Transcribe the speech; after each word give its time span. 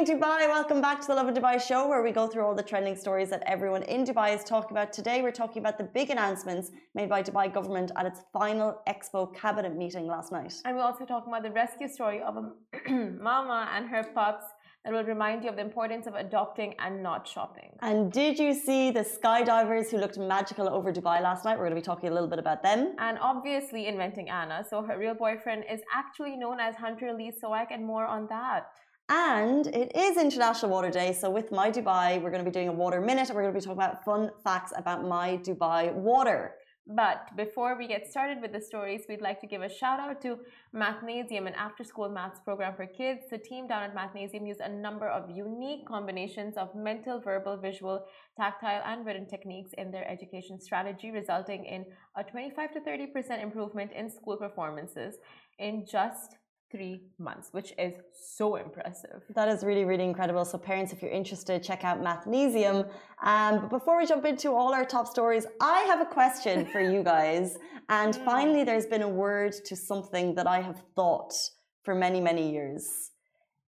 morning, 0.00 0.18
Dubai. 0.18 0.48
Welcome 0.48 0.80
back 0.80 1.00
to 1.02 1.08
the 1.08 1.14
Lovin 1.14 1.34
Dubai 1.34 1.60
show, 1.60 1.86
where 1.86 2.02
we 2.02 2.10
go 2.10 2.26
through 2.26 2.44
all 2.46 2.54
the 2.54 2.62
trending 2.62 2.96
stories 2.96 3.28
that 3.28 3.42
everyone 3.44 3.82
in 3.82 4.04
Dubai 4.04 4.34
is 4.34 4.42
talking 4.44 4.70
about. 4.70 4.94
Today, 4.94 5.20
we're 5.20 5.38
talking 5.42 5.60
about 5.60 5.76
the 5.76 5.84
big 5.84 6.08
announcements 6.08 6.70
made 6.94 7.08
by 7.10 7.22
Dubai 7.22 7.52
government 7.52 7.90
at 7.96 8.06
its 8.06 8.20
final 8.32 8.80
Expo 8.88 9.34
cabinet 9.34 9.76
meeting 9.76 10.06
last 10.06 10.32
night. 10.32 10.54
And 10.64 10.76
we're 10.76 10.88
also 10.90 11.04
talking 11.04 11.30
about 11.32 11.42
the 11.42 11.50
rescue 11.50 11.88
story 11.88 12.22
of 12.22 12.34
a 12.42 12.44
mama 13.28 13.68
and 13.74 13.88
her 13.88 14.04
pups 14.14 14.46
that 14.84 14.92
will 14.94 15.04
remind 15.04 15.44
you 15.44 15.50
of 15.50 15.56
the 15.56 15.66
importance 15.70 16.06
of 16.06 16.14
adopting 16.14 16.74
and 16.78 17.02
not 17.02 17.28
shopping. 17.28 17.70
And 17.82 18.10
did 18.10 18.38
you 18.38 18.54
see 18.54 18.90
the 18.90 19.04
skydivers 19.16 19.90
who 19.90 19.98
looked 19.98 20.18
magical 20.18 20.66
over 20.76 20.90
Dubai 20.92 21.20
last 21.20 21.44
night? 21.44 21.58
We're 21.58 21.68
going 21.68 21.78
to 21.78 21.82
be 21.82 21.88
talking 21.92 22.08
a 22.08 22.14
little 22.14 22.32
bit 22.34 22.38
about 22.38 22.62
them. 22.62 22.94
And 22.98 23.18
obviously, 23.20 23.86
inventing 23.86 24.30
Anna. 24.30 24.64
So 24.70 24.82
her 24.82 24.96
real 24.98 25.14
boyfriend 25.14 25.64
is 25.70 25.80
actually 25.94 26.36
known 26.36 26.58
as 26.58 26.74
Hunter 26.76 27.12
Lee 27.12 27.32
Soik, 27.42 27.66
and 27.70 27.84
more 27.84 28.06
on 28.06 28.28
that. 28.28 28.68
And 29.12 29.66
it 29.66 29.90
is 29.96 30.16
International 30.16 30.70
Water 30.70 30.88
Day. 30.88 31.12
So, 31.12 31.30
with 31.30 31.50
Mai 31.50 31.72
Dubai, 31.72 32.22
we're 32.22 32.30
going 32.30 32.44
to 32.44 32.48
be 32.48 32.54
doing 32.54 32.68
a 32.68 32.72
water 32.72 33.00
minute 33.00 33.28
and 33.28 33.34
we're 33.34 33.42
going 33.42 33.52
to 33.52 33.58
be 33.58 33.64
talking 33.64 33.82
about 33.82 34.04
fun 34.04 34.30
facts 34.44 34.72
about 34.76 35.04
Mai 35.04 35.38
Dubai 35.38 35.92
water. 35.92 36.54
But 36.86 37.36
before 37.36 37.76
we 37.76 37.88
get 37.88 38.06
started 38.06 38.40
with 38.40 38.52
the 38.52 38.60
stories, 38.60 39.02
we'd 39.08 39.20
like 39.20 39.40
to 39.40 39.48
give 39.48 39.62
a 39.62 39.68
shout 39.68 39.98
out 39.98 40.22
to 40.22 40.38
Mathnasium, 40.72 41.48
an 41.48 41.54
after 41.54 41.82
school 41.82 42.08
maths 42.08 42.38
program 42.44 42.76
for 42.76 42.86
kids. 42.86 43.22
The 43.28 43.38
team 43.38 43.66
down 43.66 43.82
at 43.82 43.96
Mathnasium 43.96 44.46
used 44.46 44.60
a 44.60 44.68
number 44.68 45.08
of 45.08 45.28
unique 45.28 45.88
combinations 45.88 46.56
of 46.56 46.72
mental, 46.76 47.18
verbal, 47.18 47.56
visual, 47.56 48.06
tactile, 48.36 48.82
and 48.86 49.04
written 49.04 49.26
techniques 49.26 49.72
in 49.76 49.90
their 49.90 50.08
education 50.08 50.60
strategy, 50.60 51.10
resulting 51.10 51.64
in 51.64 51.84
a 52.16 52.22
25 52.22 52.74
to 52.74 52.80
30% 52.80 53.42
improvement 53.42 53.90
in 53.92 54.08
school 54.08 54.36
performances 54.36 55.16
in 55.58 55.84
just 55.84 56.36
three 56.70 57.02
months, 57.18 57.48
which 57.52 57.72
is 57.78 57.94
so 58.12 58.56
impressive. 58.56 59.22
That 59.34 59.48
is 59.48 59.64
really, 59.64 59.84
really 59.84 60.04
incredible. 60.04 60.44
So, 60.44 60.58
parents, 60.58 60.92
if 60.92 61.02
you're 61.02 61.10
interested, 61.10 61.62
check 61.62 61.84
out 61.84 62.00
Mathnasium. 62.00 62.88
Um, 63.22 63.60
but 63.60 63.70
before 63.70 63.98
we 63.98 64.06
jump 64.06 64.24
into 64.24 64.52
all 64.52 64.72
our 64.72 64.84
top 64.84 65.06
stories, 65.06 65.46
I 65.60 65.80
have 65.80 66.00
a 66.00 66.06
question 66.06 66.66
for 66.72 66.80
you 66.80 67.02
guys. 67.02 67.58
And 67.88 68.14
finally, 68.16 68.64
there's 68.64 68.86
been 68.86 69.02
a 69.02 69.08
word 69.08 69.52
to 69.64 69.74
something 69.74 70.34
that 70.36 70.46
I 70.46 70.60
have 70.60 70.82
thought 70.94 71.34
for 71.82 71.94
many, 71.94 72.20
many 72.20 72.52
years. 72.52 73.10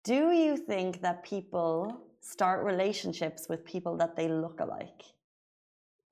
Do 0.04 0.30
you 0.30 0.56
think 0.56 1.00
that 1.02 1.24
people 1.24 2.00
start 2.20 2.64
relationships 2.64 3.47
with 3.48 3.64
people 3.64 3.97
that 3.97 4.16
they 4.16 4.28
look 4.28 4.60
alike? 4.60 5.02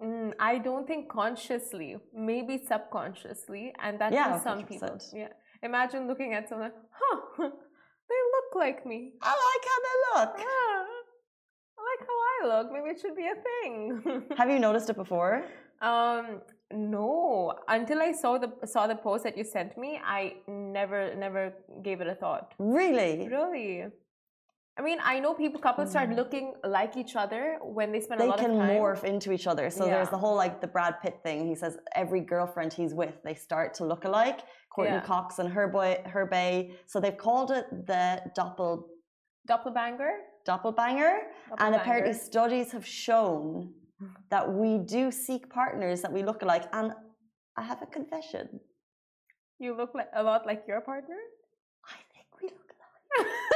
Mm, 0.03 0.33
I 0.41 0.59
don't 0.59 0.87
think 0.87 1.09
consciously, 1.09 1.97
maybe 2.12 2.59
subconsciously, 2.59 3.73
and 3.81 4.01
that's 4.01 4.12
yeah, 4.12 4.37
for 4.37 4.42
some 4.42 4.59
100%. 4.62 4.69
people. 4.69 5.01
Yeah. 5.14 5.29
Imagine 5.63 6.07
looking 6.09 6.35
at 6.35 6.49
someone, 6.49 6.73
huh, 6.91 7.21
they 7.39 8.21
look 8.35 8.55
like 8.57 8.85
me. 8.85 9.13
I 9.23 9.31
like 9.31 9.65
how 9.71 9.79
they 9.87 9.97
look. 10.13 10.39
Yeah, 10.39 10.85
I 11.79 11.83
like 11.91 12.03
how 12.09 12.19
I 12.33 12.39
look. 12.53 12.73
Maybe 12.73 12.91
it 12.91 13.01
should 13.01 13.17
be 13.17 13.27
a 13.27 13.39
thing. 13.49 14.25
Have 14.37 14.51
you 14.51 14.59
noticed 14.59 14.91
it 14.91 14.97
before? 14.97 15.45
Um, 15.81 16.41
no. 16.73 17.55
Until 17.69 18.01
I 18.01 18.13
saw 18.13 18.39
the 18.39 18.51
saw 18.67 18.87
the 18.87 18.97
post 18.97 19.25
that 19.25 19.37
you 19.37 19.45
sent 19.45 19.77
me, 19.79 20.01
I 20.05 20.35
never 20.49 21.15
never 21.15 21.53
gave 21.83 22.01
it 22.01 22.07
a 22.07 22.15
thought. 22.15 22.55
Really? 22.59 23.29
Really. 23.29 23.87
I 24.78 24.81
mean, 24.81 24.98
I 25.05 25.20
know 25.20 25.34
people 25.34 25.61
couples 25.61 25.91
start 25.91 26.09
mm. 26.09 26.17
looking 26.17 26.55
like 26.65 26.97
each 26.97 27.15
other 27.15 27.59
when 27.62 27.92
they 27.92 28.01
spend 28.01 28.20
they 28.20 28.25
a 28.25 28.28
lot 28.28 28.41
of 28.41 28.47
time. 28.47 28.56
They 28.56 28.67
can 28.67 28.81
morph 28.81 29.05
into 29.05 29.31
each 29.31 29.47
other. 29.47 29.69
So 29.69 29.84
yeah. 29.84 29.92
there's 29.95 30.09
the 30.09 30.17
whole 30.17 30.34
like 30.34 30.62
the 30.62 30.67
Brad 30.67 30.95
Pitt 31.03 31.20
thing. 31.23 31.47
He 31.47 31.55
says 31.55 31.77
every 31.95 32.20
girlfriend 32.20 32.73
he's 32.73 32.95
with, 32.95 33.14
they 33.23 33.34
start 33.34 33.75
to 33.75 33.84
look 33.84 34.05
alike. 34.06 34.41
Courteney 34.75 34.97
yeah. 34.97 35.03
Cox 35.03 35.39
and 35.39 35.53
her 35.53 35.69
boy, 35.69 36.01
her 36.06 36.25
bay. 36.25 36.73
So 36.87 37.01
they've 37.01 37.17
called 37.17 37.51
it 37.51 37.67
the 37.87 38.23
doppel 38.37 38.84
doppelbanger. 39.48 40.12
Doppelbanger, 40.48 41.19
and 41.59 41.75
apparently 41.75 42.14
studies 42.14 42.73
have 42.73 42.86
shown 42.86 43.73
that 44.31 44.51
we 44.53 44.79
do 44.79 45.12
seek 45.12 45.48
partners 45.51 46.01
that 46.01 46.13
we 46.13 46.23
look 46.23 46.42
alike. 46.42 46.64
And 46.73 46.92
I 47.57 47.63
have 47.63 47.83
a 47.83 47.86
confession. 47.86 48.58
You 49.58 49.77
look 49.77 49.91
like 49.95 50.08
a 50.14 50.23
lot 50.23 50.47
like 50.47 50.64
your 50.67 50.80
partner. 50.80 51.18
I 51.86 51.98
think 52.13 52.27
we 52.41 52.48
look 52.48 52.73
alike. 53.18 53.33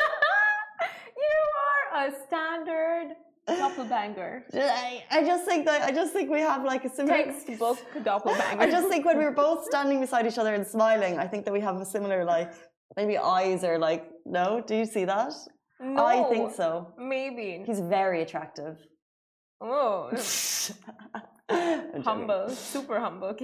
you 1.26 1.40
are 1.66 2.06
a 2.06 2.12
standard 2.26 3.16
doppelbanger. 3.48 4.42
I, 4.54 5.04
I 5.10 5.24
just 5.24 5.44
think 5.44 5.66
that 5.66 5.82
I 5.82 5.92
just 5.92 6.12
think 6.12 6.30
we 6.30 6.40
have 6.40 6.64
like 6.64 6.84
a 6.84 6.90
similar 6.90 7.24
textbook 7.24 7.78
doppelbanger. 8.02 8.58
I 8.58 8.70
just 8.70 8.88
think 8.88 9.04
when 9.04 9.18
we 9.18 9.24
were 9.24 9.38
both 9.46 9.64
standing 9.70 10.00
beside 10.00 10.26
each 10.26 10.38
other 10.38 10.54
and 10.54 10.66
smiling, 10.66 11.18
I 11.18 11.26
think 11.26 11.44
that 11.44 11.52
we 11.52 11.60
have 11.60 11.76
a 11.76 11.84
similar 11.84 12.24
like 12.24 12.52
maybe 12.96 13.18
eyes 13.18 13.64
are 13.64 13.78
like 13.78 14.04
no. 14.24 14.62
Do 14.66 14.74
you 14.74 14.86
see 14.86 15.04
that? 15.04 15.32
No, 15.80 16.04
I 16.04 16.22
think 16.30 16.54
so. 16.54 16.94
Maybe 16.98 17.62
he's 17.66 17.80
very 17.80 18.22
attractive. 18.22 18.78
Oh. 19.60 20.10
humble, 22.02 22.48
super 22.50 22.98
humble. 23.00 23.28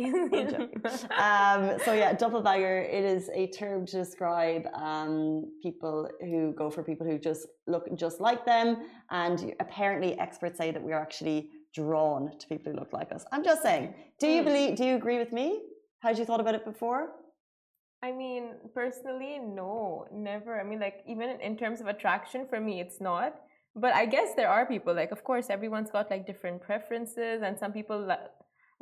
um, 1.18 1.78
so 1.84 1.92
yeah, 1.92 2.12
doppelganger. 2.12 2.82
It 2.82 3.04
is 3.04 3.30
a 3.34 3.46
term 3.48 3.86
to 3.86 3.96
describe 3.96 4.66
um, 4.74 5.50
people 5.62 6.08
who 6.20 6.52
go 6.56 6.70
for 6.70 6.82
people 6.82 7.06
who 7.06 7.18
just 7.18 7.46
look 7.66 7.86
just 7.96 8.20
like 8.20 8.44
them, 8.44 8.78
and 9.10 9.54
apparently 9.60 10.18
experts 10.18 10.58
say 10.58 10.70
that 10.70 10.82
we 10.82 10.92
are 10.92 11.00
actually 11.00 11.50
drawn 11.74 12.30
to 12.38 12.46
people 12.48 12.72
who 12.72 12.78
look 12.78 12.92
like 12.92 13.12
us. 13.12 13.24
I'm 13.32 13.44
just 13.44 13.62
saying. 13.62 13.94
Do 14.18 14.26
you 14.28 14.42
hmm. 14.42 14.48
believe? 14.48 14.76
Do 14.76 14.84
you 14.84 14.96
agree 14.96 15.18
with 15.18 15.32
me? 15.32 15.62
Had 16.00 16.18
you 16.18 16.24
thought 16.24 16.40
about 16.40 16.54
it 16.54 16.64
before? 16.64 17.10
I 18.04 18.10
mean, 18.10 18.54
personally, 18.74 19.38
no, 19.38 20.06
never. 20.12 20.60
I 20.60 20.64
mean, 20.64 20.80
like 20.80 21.04
even 21.06 21.40
in 21.40 21.56
terms 21.56 21.80
of 21.80 21.86
attraction, 21.86 22.46
for 22.48 22.60
me, 22.60 22.80
it's 22.80 23.00
not 23.00 23.34
but 23.74 23.94
i 23.94 24.04
guess 24.04 24.34
there 24.36 24.48
are 24.48 24.66
people 24.66 24.94
like 24.94 25.12
of 25.12 25.24
course 25.24 25.46
everyone's 25.48 25.90
got 25.90 26.10
like 26.10 26.26
different 26.26 26.60
preferences 26.60 27.42
and 27.42 27.58
some 27.58 27.72
people 27.72 28.06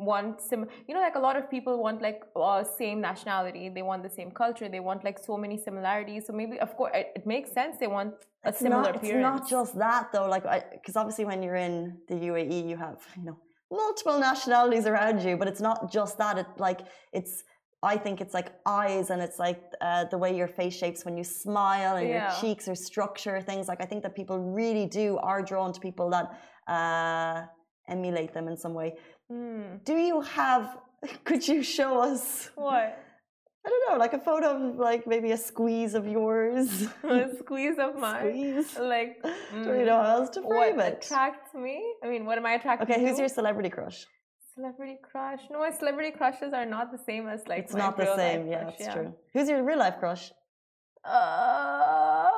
want 0.00 0.40
sim 0.40 0.66
you 0.86 0.94
know 0.94 1.00
like 1.00 1.14
a 1.14 1.24
lot 1.28 1.36
of 1.36 1.44
people 1.50 1.82
want 1.82 2.00
like 2.00 2.22
uh, 2.36 2.64
same 2.64 3.00
nationality 3.00 3.68
they 3.68 3.82
want 3.82 4.02
the 4.02 4.14
same 4.18 4.30
culture 4.30 4.68
they 4.68 4.80
want 4.80 5.04
like 5.04 5.18
so 5.18 5.36
many 5.36 5.56
similarities 5.56 6.26
so 6.26 6.32
maybe 6.32 6.58
of 6.58 6.74
course 6.76 6.92
it, 6.94 7.12
it 7.16 7.26
makes 7.26 7.52
sense 7.52 7.76
they 7.78 7.86
want 7.98 8.14
a 8.44 8.48
it's 8.48 8.58
similar 8.58 8.82
not, 8.82 8.96
appearance. 8.96 9.40
it's 9.42 9.50
not 9.50 9.50
just 9.56 9.78
that 9.78 10.10
though 10.12 10.28
like 10.28 10.44
because 10.72 10.96
obviously 10.96 11.24
when 11.24 11.42
you're 11.42 11.62
in 11.68 11.96
the 12.08 12.14
uae 12.14 12.68
you 12.70 12.76
have 12.76 12.98
you 13.16 13.24
know 13.24 13.38
multiple 13.70 14.18
nationalities 14.18 14.86
around 14.86 15.22
you 15.22 15.36
but 15.36 15.46
it's 15.46 15.60
not 15.60 15.92
just 15.92 16.18
that 16.18 16.38
it 16.38 16.46
like 16.58 16.80
it's 17.12 17.44
I 17.82 17.96
think 17.96 18.20
it's 18.20 18.34
like 18.34 18.52
eyes 18.66 19.08
and 19.08 19.22
it's 19.22 19.38
like 19.38 19.62
uh, 19.80 20.04
the 20.04 20.18
way 20.18 20.36
your 20.36 20.48
face 20.48 20.76
shapes 20.76 21.04
when 21.06 21.16
you 21.16 21.24
smile 21.24 21.96
and 21.96 22.08
yeah. 22.08 22.30
your 22.30 22.40
cheeks 22.40 22.68
or 22.68 22.74
structure, 22.74 23.40
things 23.40 23.68
like 23.68 23.80
I 23.80 23.86
think 23.86 24.02
that 24.02 24.14
people 24.14 24.38
really 24.38 24.86
do 24.86 25.16
are 25.18 25.40
drawn 25.40 25.72
to 25.72 25.80
people 25.80 26.10
that 26.10 26.26
uh, 26.68 27.46
emulate 27.88 28.34
them 28.34 28.48
in 28.48 28.56
some 28.56 28.74
way. 28.74 28.96
Mm. 29.30 29.84
Do 29.84 29.96
you 29.96 30.20
have, 30.20 30.78
could 31.24 31.46
you 31.46 31.62
show 31.62 32.00
us? 32.00 32.50
What? 32.56 32.98
I 33.64 33.68
don't 33.68 33.92
know, 33.92 33.98
like 33.98 34.14
a 34.14 34.18
photo 34.18 34.56
of 34.56 34.76
like 34.76 35.06
maybe 35.06 35.32
a 35.32 35.36
squeeze 35.36 35.94
of 35.94 36.06
yours. 36.06 36.86
a 37.04 37.28
squeeze 37.38 37.78
of 37.78 37.94
mine. 38.04 38.30
Squeeze. 38.30 38.78
Like, 38.78 39.22
mm, 39.22 39.64
don't 39.64 39.78
you 39.78 39.84
know 39.84 40.02
how 40.02 40.20
else 40.20 40.30
to 40.30 40.40
frame 40.40 40.76
what 40.76 40.86
it? 40.86 41.04
attracts 41.04 41.52
me? 41.54 41.82
I 42.02 42.08
mean, 42.08 42.24
what 42.24 42.38
am 42.38 42.46
I 42.46 42.54
attracted 42.54 42.90
okay, 42.90 43.00
to? 43.00 43.06
who's 43.06 43.18
your 43.18 43.28
celebrity 43.28 43.68
crush? 43.68 44.06
Celebrity 44.54 44.98
crush? 45.02 45.40
No, 45.50 45.58
my 45.58 45.70
celebrity 45.70 46.10
crushes 46.10 46.54
are 46.54 46.64
not 46.64 46.90
the 46.90 46.98
same 46.98 47.28
as 47.28 47.46
like. 47.46 47.58
It's 47.64 47.74
not 47.74 47.98
the 47.98 48.16
same. 48.16 48.48
Yeah, 48.48 48.62
crush, 48.62 48.78
that's 48.78 48.88
yeah. 48.88 48.94
true. 48.94 49.14
Who's 49.34 49.48
your 49.48 49.62
real 49.62 49.78
life 49.78 49.98
crush? 49.98 50.32
Uh, 51.04 52.28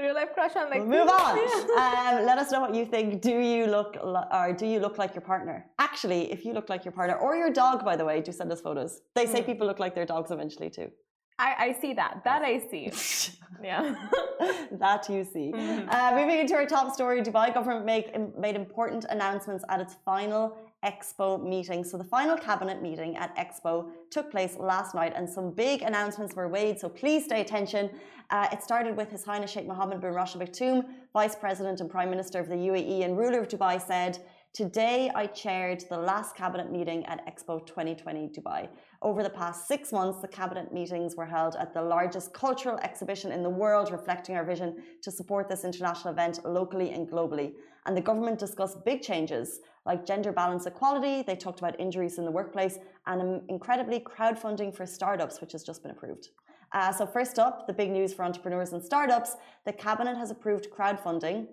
real 0.00 0.14
life 0.14 0.32
crush 0.34 0.54
on 0.56 0.70
like. 0.70 0.84
Move 0.84 1.08
on. 1.08 1.38
um, 1.84 2.26
let 2.30 2.38
us 2.38 2.50
know 2.52 2.60
what 2.60 2.74
you 2.74 2.84
think. 2.84 3.20
Do 3.20 3.38
you 3.38 3.66
look 3.66 3.96
or 4.38 4.52
do 4.52 4.66
you 4.66 4.78
look 4.80 4.98
like 4.98 5.14
your 5.14 5.26
partner? 5.32 5.66
Actually, 5.78 6.32
if 6.32 6.44
you 6.44 6.52
look 6.52 6.68
like 6.68 6.84
your 6.84 6.92
partner 6.92 7.16
or 7.16 7.36
your 7.36 7.50
dog, 7.50 7.84
by 7.84 7.96
the 7.96 8.04
way, 8.04 8.20
do 8.20 8.32
send 8.32 8.50
us 8.52 8.60
photos. 8.60 9.02
They 9.14 9.26
say 9.26 9.40
mm. 9.42 9.46
people 9.46 9.66
look 9.66 9.78
like 9.78 9.94
their 9.94 10.06
dogs 10.06 10.30
eventually 10.30 10.70
too. 10.70 10.90
I, 11.40 11.54
I 11.58 11.80
see 11.80 11.94
that. 11.94 12.22
That 12.24 12.42
I 12.42 12.58
see. 12.70 12.92
yeah. 13.64 13.94
that 14.84 15.08
you 15.08 15.24
see. 15.24 15.48
Mm 15.52 15.60
-hmm. 15.60 15.94
uh, 15.94 16.10
moving 16.18 16.38
into 16.42 16.54
our 16.58 16.66
top 16.76 16.86
story, 16.96 17.22
Dubai 17.28 17.48
government 17.58 17.84
make, 17.94 18.06
made 18.46 18.56
important 18.64 19.02
announcements 19.14 19.64
at 19.72 19.78
its 19.84 19.94
final 20.08 20.42
Expo 20.84 21.42
meeting. 21.42 21.84
So 21.84 21.98
the 21.98 22.04
final 22.04 22.36
cabinet 22.36 22.80
meeting 22.80 23.16
at 23.16 23.36
Expo 23.36 23.90
took 24.10 24.30
place 24.30 24.56
last 24.58 24.94
night, 24.94 25.12
and 25.14 25.28
some 25.28 25.50
big 25.50 25.82
announcements 25.82 26.34
were 26.34 26.48
made. 26.48 26.80
So 26.80 26.88
please 26.88 27.24
stay 27.24 27.40
attention. 27.42 27.90
Uh, 28.30 28.48
it 28.52 28.62
started 28.62 28.96
with 28.96 29.10
His 29.10 29.24
Highness 29.24 29.50
Sheikh 29.50 29.66
Mohammed 29.66 30.00
bin 30.00 30.12
Rashid 30.12 30.40
Al 30.40 30.46
Maktoum, 30.46 30.84
Vice 31.12 31.34
President 31.34 31.80
and 31.80 31.90
Prime 31.90 32.08
Minister 32.08 32.38
of 32.38 32.48
the 32.48 32.54
UAE 32.54 33.04
and 33.04 33.18
ruler 33.18 33.40
of 33.40 33.48
Dubai, 33.48 33.80
said. 33.84 34.18
Today, 34.52 35.12
I 35.14 35.26
chaired 35.26 35.84
the 35.88 35.96
last 35.96 36.34
cabinet 36.34 36.72
meeting 36.72 37.06
at 37.06 37.24
Expo 37.24 37.64
2020 37.64 38.30
Dubai. 38.30 38.68
Over 39.00 39.22
the 39.22 39.30
past 39.30 39.68
six 39.68 39.92
months, 39.92 40.20
the 40.20 40.26
cabinet 40.26 40.74
meetings 40.74 41.14
were 41.14 41.26
held 41.26 41.54
at 41.54 41.72
the 41.72 41.80
largest 41.80 42.32
cultural 42.32 42.76
exhibition 42.78 43.30
in 43.30 43.44
the 43.44 43.48
world, 43.48 43.92
reflecting 43.92 44.34
our 44.34 44.44
vision 44.44 44.82
to 45.02 45.10
support 45.12 45.48
this 45.48 45.64
international 45.64 46.12
event 46.12 46.44
locally 46.44 46.90
and 46.90 47.08
globally. 47.08 47.52
And 47.86 47.96
the 47.96 48.00
government 48.00 48.38
discussed 48.38 48.84
big 48.84 49.02
changes 49.02 49.60
like 49.86 50.06
gender 50.06 50.32
balance 50.32 50.66
equality, 50.66 51.22
they 51.22 51.36
talked 51.36 51.58
about 51.60 51.78
injuries 51.80 52.18
in 52.18 52.24
the 52.24 52.30
workplace, 52.30 52.78
and 53.06 53.42
incredibly 53.48 54.00
crowdfunding 54.00 54.74
for 54.74 54.84
startups, 54.86 55.40
which 55.40 55.52
has 55.52 55.62
just 55.62 55.82
been 55.82 55.90
approved. 55.90 56.28
Uh, 56.72 56.92
so, 56.92 57.06
first 57.06 57.38
up, 57.38 57.66
the 57.66 57.72
big 57.72 57.90
news 57.90 58.12
for 58.12 58.24
entrepreneurs 58.24 58.72
and 58.72 58.84
startups 58.84 59.36
the 59.66 59.72
cabinet 59.72 60.16
has 60.16 60.30
approved 60.30 60.68
crowdfunding. 60.70 61.46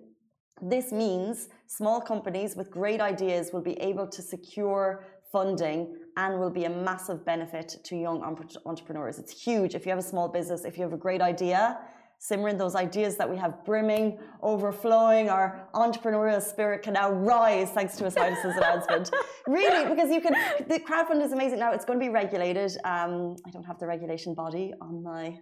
This 0.60 0.92
means 0.92 1.48
small 1.66 2.00
companies 2.00 2.54
with 2.54 2.70
great 2.70 3.00
ideas 3.00 3.50
will 3.52 3.62
be 3.62 3.80
able 3.80 4.06
to 4.08 4.22
secure 4.22 5.04
funding 5.32 5.96
and 6.16 6.38
will 6.38 6.50
be 6.50 6.64
a 6.64 6.70
massive 6.70 7.24
benefit 7.24 7.76
to 7.84 7.96
young 7.96 8.22
entrepreneurs. 8.64 9.18
It's 9.18 9.42
huge. 9.42 9.74
If 9.74 9.84
you 9.86 9.90
have 9.90 9.98
a 9.98 10.10
small 10.14 10.28
business, 10.28 10.64
if 10.64 10.76
you 10.76 10.82
have 10.82 10.92
a 10.92 10.98
great 10.98 11.20
idea, 11.20 11.78
Simran, 12.20 12.58
those 12.58 12.74
ideas 12.74 13.16
that 13.16 13.30
we 13.30 13.36
have 13.36 13.64
brimming, 13.64 14.18
overflowing, 14.42 15.28
our 15.28 15.68
entrepreneurial 15.74 16.42
spirit 16.42 16.82
can 16.82 16.94
now 16.94 17.10
rise 17.10 17.70
thanks 17.70 17.96
to 17.96 18.10
Highness's 18.10 18.56
announcement. 18.56 19.10
Really, 19.46 19.88
because 19.88 20.10
you 20.10 20.20
can, 20.20 20.34
the 20.68 20.78
crowdfund 20.78 21.24
is 21.24 21.32
amazing. 21.32 21.58
Now 21.58 21.72
it's 21.72 21.86
going 21.86 21.98
to 21.98 22.04
be 22.04 22.10
regulated. 22.10 22.72
Um, 22.84 23.34
I 23.46 23.50
don't 23.50 23.64
have 23.64 23.78
the 23.78 23.86
regulation 23.86 24.34
body 24.34 24.74
on 24.82 25.02
my 25.02 25.38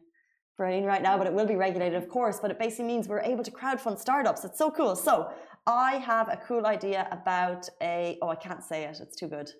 brain 0.56 0.84
right 0.84 1.02
now, 1.02 1.18
but 1.18 1.26
it 1.26 1.32
will 1.32 1.46
be 1.46 1.56
regulated, 1.56 2.00
of 2.00 2.08
course. 2.08 2.38
But 2.40 2.52
it 2.52 2.58
basically 2.60 2.84
means 2.84 3.08
we're 3.08 3.20
able 3.20 3.42
to 3.42 3.50
crowdfund 3.50 3.98
startups. 3.98 4.44
It's 4.44 4.58
so 4.58 4.70
cool. 4.70 4.94
So 4.94 5.28
I 5.66 5.96
have 5.96 6.28
a 6.28 6.36
cool 6.36 6.66
idea 6.66 7.08
about 7.10 7.68
a, 7.82 8.16
oh, 8.22 8.28
I 8.28 8.36
can't 8.36 8.62
say 8.62 8.84
it. 8.84 8.98
It's 9.00 9.16
too 9.16 9.26
good. 9.26 9.50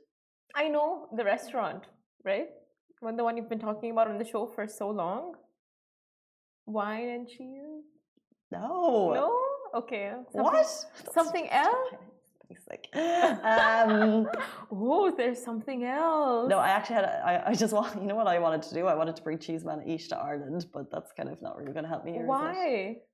I 0.55 0.69
know 0.69 1.09
the 1.17 1.25
restaurant, 1.25 1.83
right? 2.25 2.47
When 3.01 3.17
the 3.17 3.25
one 3.25 3.37
you've 3.37 3.49
been 3.49 3.59
talking 3.59 3.91
about 3.91 4.07
on 4.09 4.19
the 4.19 4.25
show 4.25 4.47
for 4.47 4.69
so 4.69 4.89
long. 4.91 5.35
Wine 6.67 7.09
and 7.09 7.29
cheese? 7.29 7.85
No. 8.51 9.13
No? 9.15 9.41
Okay. 9.75 10.13
Something, 10.33 10.43
what? 10.43 10.87
Something 11.15 11.49
else? 11.51 11.95
Basic. 12.49 12.89
Um, 12.95 14.29
oh, 14.71 15.13
there's 15.17 15.43
something 15.43 15.85
else. 15.85 16.49
No, 16.49 16.59
I 16.59 16.69
actually 16.69 16.97
had. 16.97 17.05
A, 17.05 17.27
I, 17.27 17.51
I 17.51 17.55
just 17.55 17.73
want. 17.73 18.01
You 18.01 18.07
know 18.07 18.15
what 18.15 18.27
I 18.27 18.39
wanted 18.39 18.63
to 18.63 18.75
do? 18.75 18.87
I 18.87 18.95
wanted 18.95 19.17
to 19.17 19.23
bring 19.23 19.39
cheese 19.39 19.65
man 19.65 19.83
each 19.87 20.09
to 20.09 20.17
Ireland, 20.17 20.67
but 20.73 20.91
that's 20.91 21.13
kind 21.13 21.29
of 21.29 21.41
not 21.43 21.57
really 21.57 21.73
going 21.73 21.85
to 21.85 21.89
help 21.89 22.05
me 22.05 22.13
here. 22.13 22.25
Why? 22.25 22.67
It? 22.67 23.09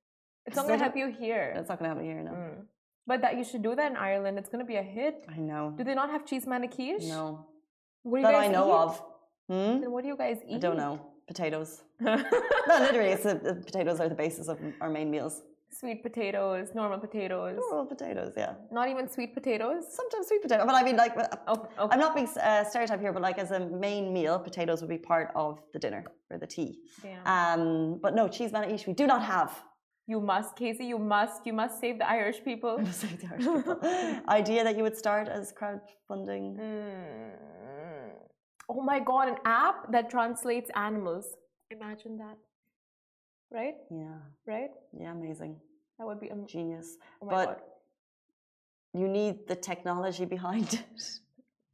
It's 0.45 0.55
not 0.55 0.67
going 0.67 0.77
to 0.77 0.83
help 0.83 0.95
you 0.95 1.07
here. 1.11 1.53
It's 1.55 1.69
not 1.69 1.79
going 1.79 1.89
to 1.89 1.95
help 1.95 2.01
me 2.05 2.11
here, 2.11 2.23
no. 2.23 2.31
Mm. 2.31 2.65
But 3.07 3.21
that 3.21 3.37
you 3.37 3.43
should 3.43 3.63
do 3.63 3.75
that 3.75 3.91
in 3.91 3.97
Ireland. 3.97 4.37
It's 4.37 4.49
going 4.49 4.63
to 4.63 4.67
be 4.67 4.75
a 4.75 4.83
hit. 4.83 5.25
I 5.29 5.39
know. 5.39 5.73
Do 5.77 5.83
they 5.83 5.95
not 5.95 6.09
have 6.09 6.25
cheese 6.25 6.45
maniquiche? 6.45 7.07
No. 7.07 7.47
What 8.03 8.19
do 8.19 8.23
that 8.23 8.31
you 8.31 8.37
guys 8.37 8.49
I 8.49 8.51
know 8.51 8.67
eat? 8.67 8.83
of. 8.83 9.01
Hmm? 9.49 9.81
Then 9.81 9.91
what 9.91 10.01
do 10.03 10.07
you 10.09 10.17
guys 10.17 10.37
eat? 10.47 10.55
I 10.55 10.59
don't 10.59 10.77
know 10.77 11.12
potatoes. 11.27 11.81
no, 11.99 12.23
literally, 12.67 13.11
it's 13.11 13.23
the, 13.23 13.35
the 13.35 13.55
potatoes 13.55 13.99
are 13.99 14.09
the 14.09 14.15
basis 14.15 14.47
of 14.47 14.59
our 14.81 14.89
main 14.89 15.09
meals. 15.09 15.41
Sweet 15.71 16.03
potatoes, 16.03 16.69
normal 16.75 16.99
potatoes. 16.99 17.57
Normal 17.59 17.85
potatoes, 17.87 18.33
yeah. 18.37 18.53
Not 18.71 18.89
even 18.89 19.09
sweet 19.09 19.33
potatoes. 19.33 19.85
Sometimes 19.89 20.27
sweet 20.27 20.43
potato, 20.43 20.65
but 20.67 20.75
I 20.75 20.83
mean, 20.83 20.95
like, 20.95 21.15
oh, 21.47 21.67
okay. 21.79 21.87
I'm 21.91 21.99
not 21.99 22.13
being 22.13 22.27
uh, 22.41 22.63
stereotype 22.63 22.99
here, 22.99 23.11
but 23.11 23.23
like 23.23 23.39
as 23.39 23.49
a 23.51 23.59
main 23.59 24.13
meal, 24.13 24.37
potatoes 24.37 24.81
would 24.81 24.89
be 24.89 24.99
part 24.99 25.31
of 25.35 25.59
the 25.73 25.79
dinner 25.79 26.05
or 26.29 26.37
the 26.37 26.45
tea. 26.45 26.77
Yeah. 27.03 27.21
Um, 27.25 27.99
but 28.03 28.13
no, 28.13 28.27
cheese 28.27 28.51
manish 28.51 28.85
we 28.85 28.93
do 28.93 29.07
not 29.07 29.23
have. 29.23 29.51
You 30.05 30.19
must, 30.19 30.55
Casey. 30.55 30.85
You 30.85 30.99
must. 30.99 31.45
You 31.45 31.53
must 31.53 31.79
save 31.79 31.97
the 31.97 32.09
Irish 32.09 32.43
people. 32.43 32.77
save 32.91 33.21
the 33.21 33.27
Irish 33.31 33.45
people. 33.45 33.79
Idea 34.27 34.63
that 34.63 34.77
you 34.77 34.83
would 34.83 34.97
start 34.97 35.27
as 35.27 35.53
crowdfunding. 35.53 36.59
Mm. 36.59 37.31
Oh 38.69 38.81
my 38.81 38.99
god, 38.99 39.27
an 39.27 39.37
app 39.45 39.91
that 39.91 40.09
translates 40.09 40.69
animals. 40.75 41.35
Imagine 41.71 42.17
that. 42.17 42.37
Right? 43.51 43.75
Yeah. 43.91 44.17
Right? 44.47 44.71
Yeah, 44.97 45.11
amazing. 45.11 45.57
That 45.99 46.07
would 46.07 46.19
be 46.19 46.29
am- 46.31 46.47
genius. 46.47 46.97
Oh 47.21 47.27
but 47.29 47.45
god. 47.45 47.61
you 48.93 49.07
need 49.07 49.47
the 49.47 49.55
technology 49.55 50.25
behind 50.25 50.73
it. 50.73 51.03